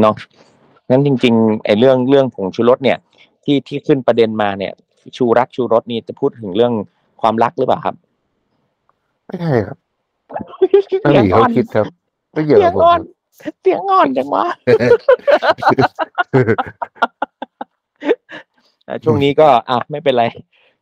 [0.00, 0.14] เนาะ
[0.90, 2.98] งั้นจริงๆไอ้เรื่องเรื่องผงชูรสเนี่ย
[3.44, 4.72] ที่ที่ขึ้นประเด็นมาเนี่ย
[5.16, 6.72] ชูรักชูรสนี่จะพูดถึงเรื่อง
[7.20, 7.94] ความรักหรือเปล่าครับ
[9.26, 9.78] ไม่ใช่ครับ
[11.04, 11.86] ตั้งหลีเขาคิดครับ
[12.32, 13.00] ไม่เกี่ยวเสีกัยบงผมอ่อคน
[13.44, 14.44] รับเสียงอ่อนจังวะ
[18.88, 20.24] อะช่วงนี้ก็ อะไม่เป็นไร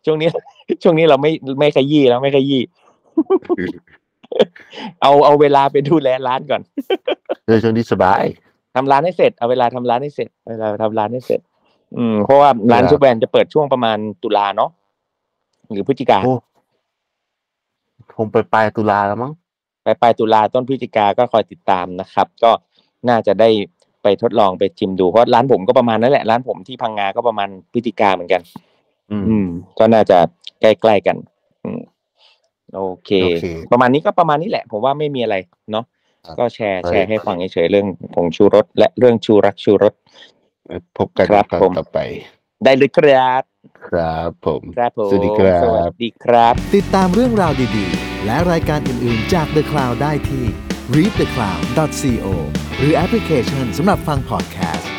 [0.04, 0.28] ช่วงนี้
[0.82, 2.62] ช่วงนี้เราไม่ไม่ขยี้แล้วไม่ขยี้
[5.02, 6.62] เอาเอาเวลาไปดูแลร้านก่อน
[7.46, 8.22] เรื่องช่วงนี้สบาย
[8.74, 11.40] ทำร้านให้เสร็จ เอาเวลาทำร้านให้เสร็จเอาเวลาทำร้านให้เสร็จ
[11.98, 14.70] อืมเพราะว่าร้านครับชุบแวนจะเปิดช่วงประมาณตุลาเนาะ
[15.70, 16.34] หรือพฤศจิกาโอ้
[18.16, 19.32] คงไปปลายตุลาแล้วมั้ง
[19.84, 22.50] ปลายปลายตุลาต้นพฤศจิกาก็คอยติดตามนะครับ ก็
[23.08, 23.48] น่าจะได้
[24.02, 28.42] ไปทดลองไปชิมดูเพราะร้านผมก็ประมาณนั้นแหละร้านผมที่พังงาก็ประมาณพฤศจิกาเหมือนกัน
[29.10, 30.18] อืม อืม ก็น่าจะ
[30.60, 31.16] ใกล้ๆกัน
[31.64, 31.80] อืม
[32.74, 35.36] โอเค โอเคประมาณนี้ก็ประมาณนี้แหละ ผมว่าไม่มีอะไร
[35.72, 35.84] เนาะ
[36.26, 39.94] ครับก็แชร์ใช่แชร์ให้ฟังเฉยๆเรื่องผงชูรสและเรื่องชูรักชูรส
[40.98, 41.98] พบกันครับครั้งผมต่อไป
[42.64, 43.42] ได้เลยครับ
[43.88, 50.44] ครับผมครับผมสวัสดีครับสวัสดีครับ ติดตามเรื่องราวดีๆ และรายการอื่นๆจาก The Cloud ได้ที่
[50.94, 52.26] readthecloud.co
[52.78, 54.93] หรือแอปพลิเคชันสำหรับฟังพอดแคสต์